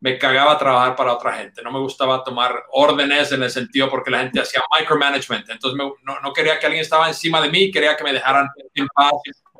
[0.00, 1.62] me cagaba trabajar para otra gente.
[1.62, 5.48] No me gustaba tomar órdenes en el sentido porque la gente hacía micromanagement.
[5.48, 8.48] Entonces me, no, no, quería que alguien estaba encima de mí, quería que me dejaran
[8.74, 9.12] en paz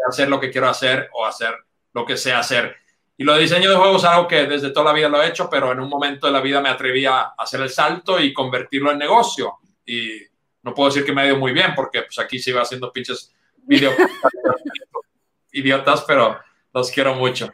[0.08, 1.54] hacer lo que quiero hacer o hacer
[1.92, 2.81] lo que sé hacer.
[3.16, 5.28] Y lo de diseño de juegos es algo que desde toda la vida lo he
[5.28, 8.32] hecho, pero en un momento de la vida me atreví a hacer el salto y
[8.32, 9.58] convertirlo en negocio.
[9.86, 10.18] Y
[10.62, 12.92] no puedo decir que me ha ido muy bien, porque pues aquí se iba haciendo
[12.92, 13.94] pinches videos
[15.52, 16.38] idiotas, pero
[16.72, 17.50] los quiero mucho.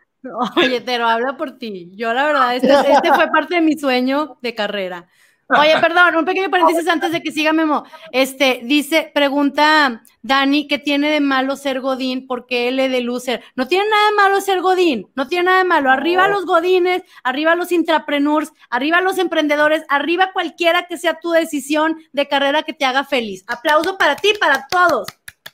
[0.57, 1.91] Oye, Tero, habla por ti.
[1.95, 5.09] Yo, la verdad, este, este fue parte de mi sueño de carrera.
[5.49, 7.85] Oye, perdón, un pequeño paréntesis antes de que siga Memo.
[8.13, 12.27] Este, dice, pregunta Dani, ¿qué tiene de malo ser Godín?
[12.27, 13.43] Porque él es de loser.
[13.55, 15.91] No tiene nada de malo ser Godín, no tiene nada de malo.
[15.91, 21.97] Arriba los Godines, arriba los intrapreneurs, arriba los emprendedores, arriba cualquiera que sea tu decisión
[22.13, 23.45] de carrera que te haga feliz.
[23.47, 25.09] Aplauso para ti, para todos.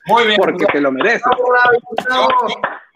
[0.07, 0.39] Muy bien.
[0.39, 1.23] Porque te lo mereces.
[2.11, 2.29] Yo,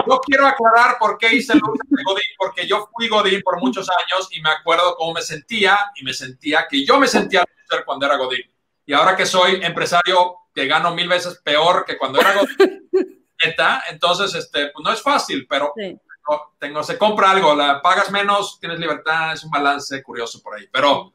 [0.09, 3.89] yo quiero aclarar por qué hice el de Godín, porque yo fui Godín por muchos
[3.91, 7.85] años y me acuerdo cómo me sentía y me sentía que yo me sentía loser
[7.85, 8.51] cuando era Godín.
[8.87, 12.89] Y ahora que soy empresario que gano mil veces peor que cuando era Godín,
[13.45, 15.83] neta, entonces este, pues no es fácil, pero sí.
[15.83, 20.57] tengo, tengo, se compra algo, la pagas menos, tienes libertad, es un balance curioso por
[20.57, 21.13] ahí, pero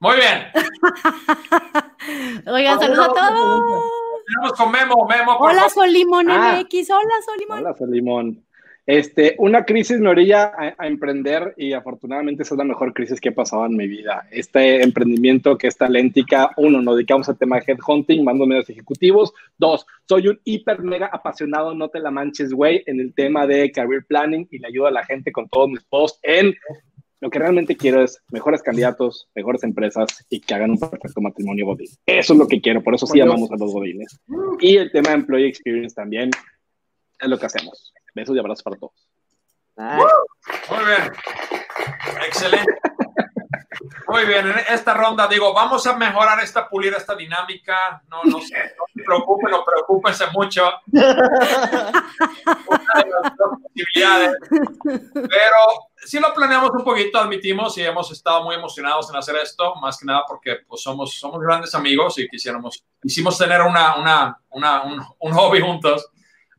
[0.00, 0.50] muy bien.
[2.46, 3.99] Oigan, saludos a todos.
[4.30, 5.36] Tenemos con Memo, Memo.
[5.38, 6.90] Hola, Solimón ah, MX.
[6.90, 7.58] Hola, Solimón.
[7.58, 8.44] Hola, Solimón.
[8.86, 13.20] Este, una crisis me orilla a, a, emprender y afortunadamente esa es la mejor crisis
[13.20, 14.26] que he pasado en mi vida.
[14.30, 19.32] Este emprendimiento que está lentica, uno, nos dedicamos al tema de headhunting, mando medios ejecutivos.
[19.58, 23.70] Dos, soy un hiper mega apasionado, no te la manches, güey, en el tema de
[23.70, 26.54] career planning y le ayudo a la gente con todos mis posts en
[27.20, 31.66] lo que realmente quiero es mejores candidatos, mejores empresas y que hagan un perfecto matrimonio
[31.66, 31.90] Godín.
[32.06, 34.18] Eso es lo que quiero, por eso sí llamamos a los Godines.
[34.58, 36.30] Y el tema de Employee Experience también
[37.18, 37.92] es lo que hacemos.
[38.14, 39.06] Besos y abrazos para todos.
[39.76, 41.12] Muy bien.
[42.26, 42.72] Excelente.
[44.08, 48.02] Muy bien, en esta ronda digo, vamos a mejorar esta, pulir esta dinámica.
[48.08, 50.68] No, no sé, no se preocupen, no preocupense mucho.
[55.12, 59.76] Pero sí lo planeamos un poquito, admitimos, y hemos estado muy emocionados en hacer esto,
[59.76, 64.36] más que nada porque pues, somos, somos grandes amigos y quisiéramos, quisimos tener una, una,
[64.50, 66.08] una un, un, hobby juntos,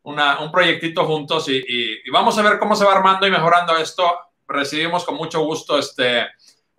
[0.03, 3.31] una, un proyectito juntos y, y, y, vamos a ver cómo se va armando y
[3.31, 4.09] mejorando esto.
[4.47, 6.21] Recibimos con mucho gusto este,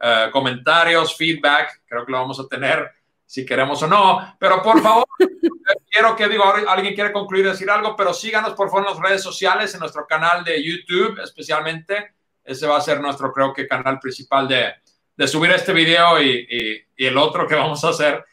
[0.00, 2.90] uh, comentarios, feedback, creo que lo vamos a tener
[3.26, 5.04] si queremos o no, pero por favor,
[5.90, 9.22] quiero que digo, alguien quiere concluir, decir algo, pero síganos por favor en las redes
[9.22, 12.14] sociales, en nuestro canal de YouTube especialmente
[12.44, 14.74] ese va a ser nuestro, creo que, canal principal de,
[15.16, 18.24] de subir este video y, y, y, el otro que vamos a hacer.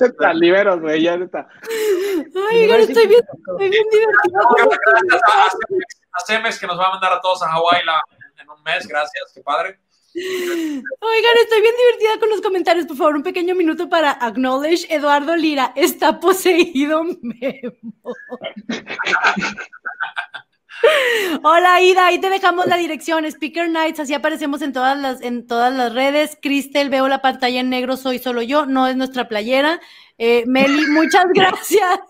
[0.00, 1.48] Está liberos, güey, ya está.
[2.50, 4.40] Ay, estoy bien, estoy bien divertido.
[4.86, 7.82] Gracias a, a Cemes que nos va a mandar a todos a Hawái
[8.40, 9.78] en un mes, gracias, qué padre.
[10.16, 12.86] Oigan, estoy bien divertida con los comentarios.
[12.86, 15.72] Por favor, un pequeño minuto para acknowledge Eduardo Lira.
[15.74, 17.74] Está poseído Memo.
[21.42, 25.46] Hola Ida, ahí te dejamos la dirección, Speaker Nights, así aparecemos en todas las, en
[25.46, 26.38] todas las redes.
[26.40, 29.80] Cristel, veo la pantalla en negro, soy solo yo, no es nuestra playera.
[30.18, 32.00] Eh, Meli, muchas gracias.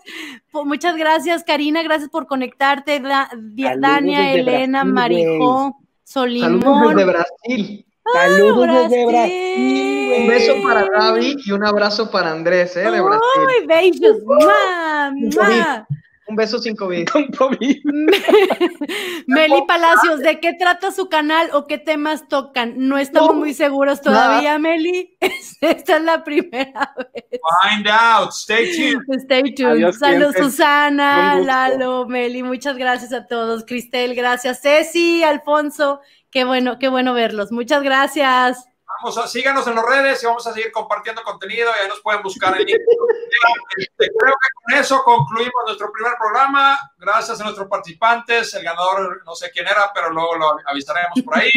[0.53, 2.99] muchas gracias, Karina, gracias por conectarte.
[2.99, 6.61] Da, Dania, Elena, Brasil, Marijo, Solimón.
[6.61, 7.85] Saludos desde Brasil.
[8.13, 10.13] Saludos ah, desde Brasil.
[10.21, 12.91] Un beso para Gaby y un abrazo para Andrés, ¿eh?
[12.91, 13.21] De Brasil.
[13.49, 14.17] ¡Ay, bellos!
[14.23, 15.87] ¡Mua!
[16.27, 17.07] Un beso sin COVID.
[17.11, 17.83] Con COVID.
[19.27, 22.73] Meli Palacios, ¿de qué trata su canal o qué temas tocan?
[22.77, 24.59] No estamos no, muy seguros todavía, nada.
[24.59, 25.17] Meli.
[25.61, 27.41] Esta es la primera vez.
[27.61, 28.31] Find out.
[28.31, 29.19] Stay tuned.
[29.21, 29.91] Stay tuned.
[29.93, 32.43] Saludos, Susana, Lalo, Meli.
[32.43, 33.63] Muchas gracias a todos.
[33.65, 34.61] Cristel, gracias.
[34.61, 36.01] Ceci, Alfonso.
[36.31, 37.51] qué bueno, qué bueno verlos.
[37.51, 38.74] Muchas gracias.
[39.05, 42.01] Vamos a, síganos en las redes y vamos a seguir compartiendo contenido y ahí nos
[42.01, 42.67] pueden buscar en
[43.77, 46.75] este, Creo que con eso concluimos nuestro primer programa.
[46.97, 48.51] Gracias a nuestros participantes.
[48.55, 51.51] El ganador no sé quién era, pero luego lo avisaremos por ahí.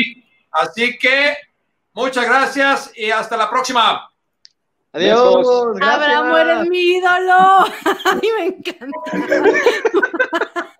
[0.50, 1.38] Así que
[1.94, 4.10] muchas gracias y hasta la próxima.
[4.92, 5.46] Adiós.
[5.80, 7.32] Abraham, eres mi ídolo.
[8.04, 9.10] A mí me encanta.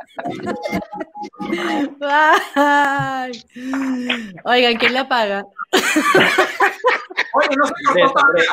[1.99, 3.45] Bye.
[4.45, 5.45] Oigan, ¿quién la paga?
[7.35, 8.49] Oye, no se cortó Andrés,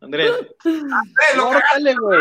[0.00, 0.30] Andrés.
[0.64, 2.20] Andrés, lo Córtale, güey.